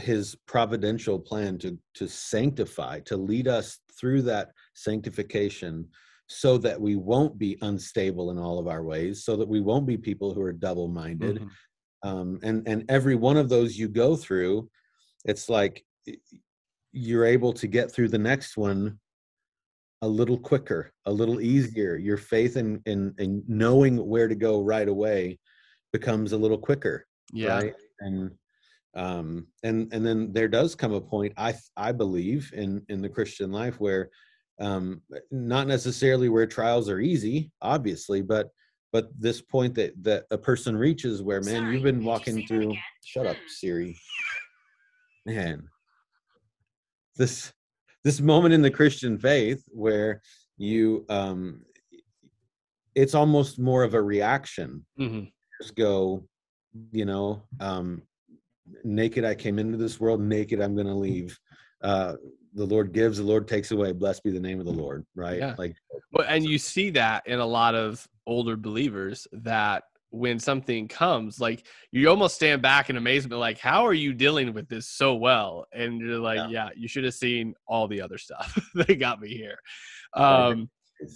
his 0.00 0.36
providential 0.46 1.18
plan 1.18 1.58
to 1.58 1.78
to 1.94 2.08
sanctify 2.08 3.00
to 3.00 3.16
lead 3.16 3.48
us 3.48 3.78
through 3.98 4.22
that 4.22 4.50
sanctification 4.74 5.86
so 6.26 6.56
that 6.58 6.80
we 6.80 6.94
won't 6.96 7.36
be 7.38 7.58
unstable 7.62 8.30
in 8.30 8.38
all 8.38 8.58
of 8.58 8.68
our 8.68 8.82
ways 8.82 9.24
so 9.24 9.36
that 9.36 9.48
we 9.48 9.60
won't 9.60 9.86
be 9.86 9.96
people 9.96 10.32
who 10.32 10.42
are 10.42 10.52
double 10.52 10.88
minded 10.88 11.36
mm-hmm. 11.36 12.08
um, 12.08 12.38
and 12.42 12.66
and 12.66 12.84
every 12.88 13.14
one 13.14 13.36
of 13.36 13.48
those 13.48 13.76
you 13.76 13.88
go 13.88 14.16
through 14.16 14.68
it's 15.24 15.48
like 15.48 15.84
you're 16.92 17.24
able 17.24 17.52
to 17.52 17.66
get 17.66 17.92
through 17.92 18.08
the 18.08 18.18
next 18.18 18.56
one 18.56 18.98
a 20.02 20.08
little 20.08 20.38
quicker, 20.38 20.92
a 21.06 21.12
little 21.12 21.40
easier. 21.40 21.96
Your 21.96 22.16
faith 22.16 22.56
in 22.56 22.80
in, 22.86 23.14
in 23.18 23.42
knowing 23.46 23.96
where 23.96 24.28
to 24.28 24.34
go 24.34 24.62
right 24.62 24.88
away 24.88 25.38
becomes 25.92 26.32
a 26.32 26.38
little 26.38 26.58
quicker. 26.58 27.06
Yeah. 27.32 27.56
Right. 27.56 27.74
And 28.00 28.30
um 28.94 29.46
and 29.62 29.92
and 29.92 30.04
then 30.04 30.32
there 30.32 30.48
does 30.48 30.74
come 30.74 30.92
a 30.92 31.00
point 31.00 31.32
i 31.36 31.54
i 31.76 31.92
believe 31.92 32.52
in 32.54 32.84
in 32.88 33.00
the 33.00 33.08
christian 33.08 33.52
life 33.52 33.78
where 33.78 34.10
um 34.60 35.00
not 35.30 35.68
necessarily 35.68 36.28
where 36.28 36.46
trials 36.46 36.88
are 36.88 37.00
easy 37.00 37.50
obviously 37.62 38.20
but 38.20 38.48
but 38.92 39.08
this 39.16 39.40
point 39.40 39.74
that 39.74 39.92
that 40.02 40.24
a 40.32 40.38
person 40.38 40.76
reaches 40.76 41.22
where 41.22 41.40
man 41.42 41.62
Sorry, 41.62 41.74
you've 41.74 41.84
been 41.84 42.04
walking 42.04 42.44
through 42.46 42.74
shut 43.04 43.26
up 43.26 43.36
siri 43.46 43.96
man 45.24 45.68
this 47.16 47.52
this 48.04 48.20
moment 48.20 48.54
in 48.54 48.62
the 48.62 48.70
Christian 48.70 49.18
faith 49.18 49.62
where 49.68 50.22
you 50.56 51.04
um 51.08 51.62
it's 52.94 53.14
almost 53.14 53.58
more 53.58 53.84
of 53.84 53.94
a 53.94 54.02
reaction. 54.02 54.84
Mm-hmm. 54.98 55.26
Just 55.60 55.76
go, 55.76 56.24
you 56.92 57.04
know, 57.04 57.42
um 57.60 58.02
naked 58.84 59.24
I 59.24 59.34
came 59.34 59.58
into 59.58 59.76
this 59.76 60.00
world, 60.00 60.20
naked 60.20 60.60
I'm 60.60 60.76
gonna 60.76 60.96
leave. 60.96 61.38
Uh 61.82 62.14
the 62.54 62.66
Lord 62.66 62.92
gives, 62.92 63.18
the 63.18 63.24
Lord 63.24 63.46
takes 63.46 63.70
away. 63.70 63.92
Blessed 63.92 64.24
be 64.24 64.30
the 64.30 64.40
name 64.40 64.58
of 64.58 64.66
the 64.66 64.72
Lord, 64.72 65.06
right? 65.14 65.38
Yeah. 65.38 65.54
Like 65.56 65.76
well, 66.12 66.26
and 66.28 66.44
you 66.44 66.58
see 66.58 66.90
that 66.90 67.26
in 67.26 67.38
a 67.38 67.46
lot 67.46 67.74
of 67.74 68.06
older 68.26 68.56
believers 68.56 69.26
that 69.32 69.84
when 70.10 70.38
something 70.40 70.88
comes 70.88 71.40
like 71.40 71.64
you 71.92 72.08
almost 72.08 72.34
stand 72.34 72.60
back 72.60 72.90
in 72.90 72.96
amazement 72.96 73.38
like 73.38 73.58
how 73.58 73.86
are 73.86 73.94
you 73.94 74.12
dealing 74.12 74.52
with 74.52 74.68
this 74.68 74.88
so 74.88 75.14
well 75.14 75.64
and 75.72 76.00
you're 76.00 76.18
like 76.18 76.36
yeah, 76.36 76.48
yeah 76.48 76.68
you 76.76 76.88
should 76.88 77.04
have 77.04 77.14
seen 77.14 77.54
all 77.66 77.86
the 77.86 78.00
other 78.00 78.18
stuff 78.18 78.58
that 78.74 78.98
got 78.98 79.20
me 79.20 79.28
here 79.28 79.56
um 80.14 80.68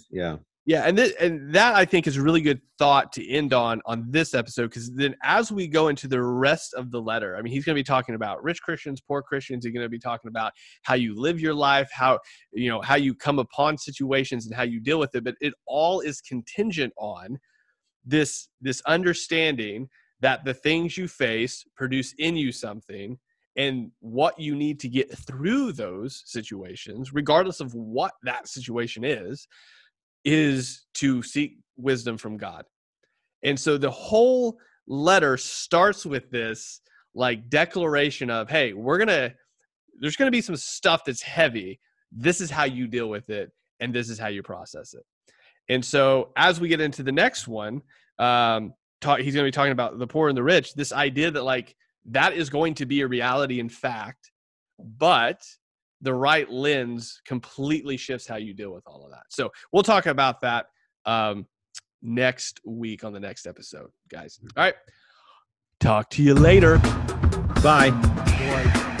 yeah 0.09 0.37
yeah 0.65 0.83
and 0.83 0.97
and 0.99 1.53
that 1.53 1.75
i 1.75 1.85
think 1.85 2.07
is 2.07 2.17
a 2.17 2.21
really 2.21 2.41
good 2.41 2.59
thought 2.77 3.11
to 3.13 3.27
end 3.29 3.53
on 3.53 3.81
on 3.85 4.05
this 4.09 4.33
episode 4.33 4.69
because 4.69 4.91
then 4.95 5.15
as 5.23 5.51
we 5.51 5.67
go 5.67 5.87
into 5.87 6.07
the 6.07 6.21
rest 6.21 6.73
of 6.73 6.91
the 6.91 7.01
letter 7.01 7.37
i 7.37 7.41
mean 7.41 7.53
he's 7.53 7.63
going 7.63 7.75
to 7.75 7.79
be 7.79 7.83
talking 7.83 8.15
about 8.15 8.43
rich 8.43 8.61
christians 8.61 8.99
poor 8.99 9.21
christians 9.21 9.63
he's 9.63 9.73
going 9.73 9.85
to 9.85 9.89
be 9.89 9.99
talking 9.99 10.29
about 10.29 10.51
how 10.83 10.95
you 10.95 11.15
live 11.15 11.39
your 11.39 11.53
life 11.53 11.89
how 11.91 12.19
you 12.51 12.69
know 12.69 12.81
how 12.81 12.95
you 12.95 13.13
come 13.13 13.39
upon 13.39 13.77
situations 13.77 14.45
and 14.45 14.55
how 14.55 14.63
you 14.63 14.79
deal 14.79 14.99
with 14.99 15.13
it 15.15 15.23
but 15.23 15.35
it 15.39 15.53
all 15.67 15.99
is 16.01 16.19
contingent 16.21 16.93
on 16.97 17.37
this 18.03 18.49
this 18.61 18.81
understanding 18.87 19.87
that 20.21 20.43
the 20.45 20.53
things 20.53 20.97
you 20.97 21.07
face 21.07 21.65
produce 21.75 22.13
in 22.17 22.35
you 22.35 22.51
something 22.51 23.17
and 23.57 23.89
what 23.99 24.37
you 24.37 24.53
need 24.53 24.79
to 24.81 24.89
get 24.89 25.15
through 25.17 25.71
those 25.71 26.23
situations 26.25 27.13
regardless 27.13 27.59
of 27.59 27.73
what 27.73 28.13
that 28.23 28.47
situation 28.47 29.03
is 29.03 29.47
is 30.25 30.85
to 30.93 31.23
seek 31.23 31.57
wisdom 31.77 32.17
from 32.17 32.37
god 32.37 32.65
and 33.43 33.59
so 33.59 33.77
the 33.77 33.91
whole 33.91 34.57
letter 34.87 35.37
starts 35.37 36.05
with 36.05 36.29
this 36.31 36.81
like 37.13 37.49
declaration 37.49 38.29
of 38.29 38.49
hey 38.49 38.73
we're 38.73 38.97
gonna 38.97 39.33
there's 39.99 40.17
gonna 40.17 40.31
be 40.31 40.41
some 40.41 40.55
stuff 40.55 41.03
that's 41.05 41.21
heavy 41.21 41.79
this 42.11 42.41
is 42.41 42.51
how 42.51 42.65
you 42.65 42.87
deal 42.87 43.09
with 43.09 43.29
it 43.29 43.51
and 43.79 43.93
this 43.93 44.09
is 44.09 44.19
how 44.19 44.27
you 44.27 44.43
process 44.43 44.93
it 44.93 45.03
and 45.69 45.83
so 45.83 46.31
as 46.35 46.59
we 46.59 46.67
get 46.67 46.81
into 46.81 47.03
the 47.03 47.11
next 47.11 47.47
one, 47.47 47.81
um, 48.19 48.73
talk, 49.01 49.19
he's 49.19 49.33
going 49.33 49.43
to 49.43 49.47
be 49.47 49.51
talking 49.51 49.71
about 49.71 49.97
the 49.97 50.07
poor 50.07 50.29
and 50.29 50.37
the 50.37 50.43
rich. 50.43 50.73
This 50.73 50.93
idea 50.93 51.31
that 51.31 51.43
like 51.43 51.75
that 52.05 52.33
is 52.33 52.49
going 52.49 52.75
to 52.75 52.85
be 52.85 53.01
a 53.01 53.07
reality 53.07 53.59
in 53.59 53.69
fact, 53.69 54.31
but 54.79 55.43
the 56.01 56.13
right 56.13 56.49
lens 56.49 57.21
completely 57.25 57.97
shifts 57.97 58.27
how 58.27 58.35
you 58.35 58.53
deal 58.53 58.73
with 58.73 58.83
all 58.85 59.05
of 59.05 59.11
that. 59.11 59.23
So 59.29 59.51
we'll 59.71 59.83
talk 59.83 60.05
about 60.05 60.41
that 60.41 60.67
um, 61.05 61.47
next 62.01 62.59
week 62.65 63.03
on 63.03 63.13
the 63.13 63.19
next 63.19 63.47
episode, 63.47 63.89
guys. 64.09 64.39
All 64.55 64.63
right. 64.63 64.75
Talk 65.79 66.09
to 66.11 66.23
you 66.23 66.33
later. 66.33 66.77
Bye. 67.61 67.91
Boy. 67.91 68.91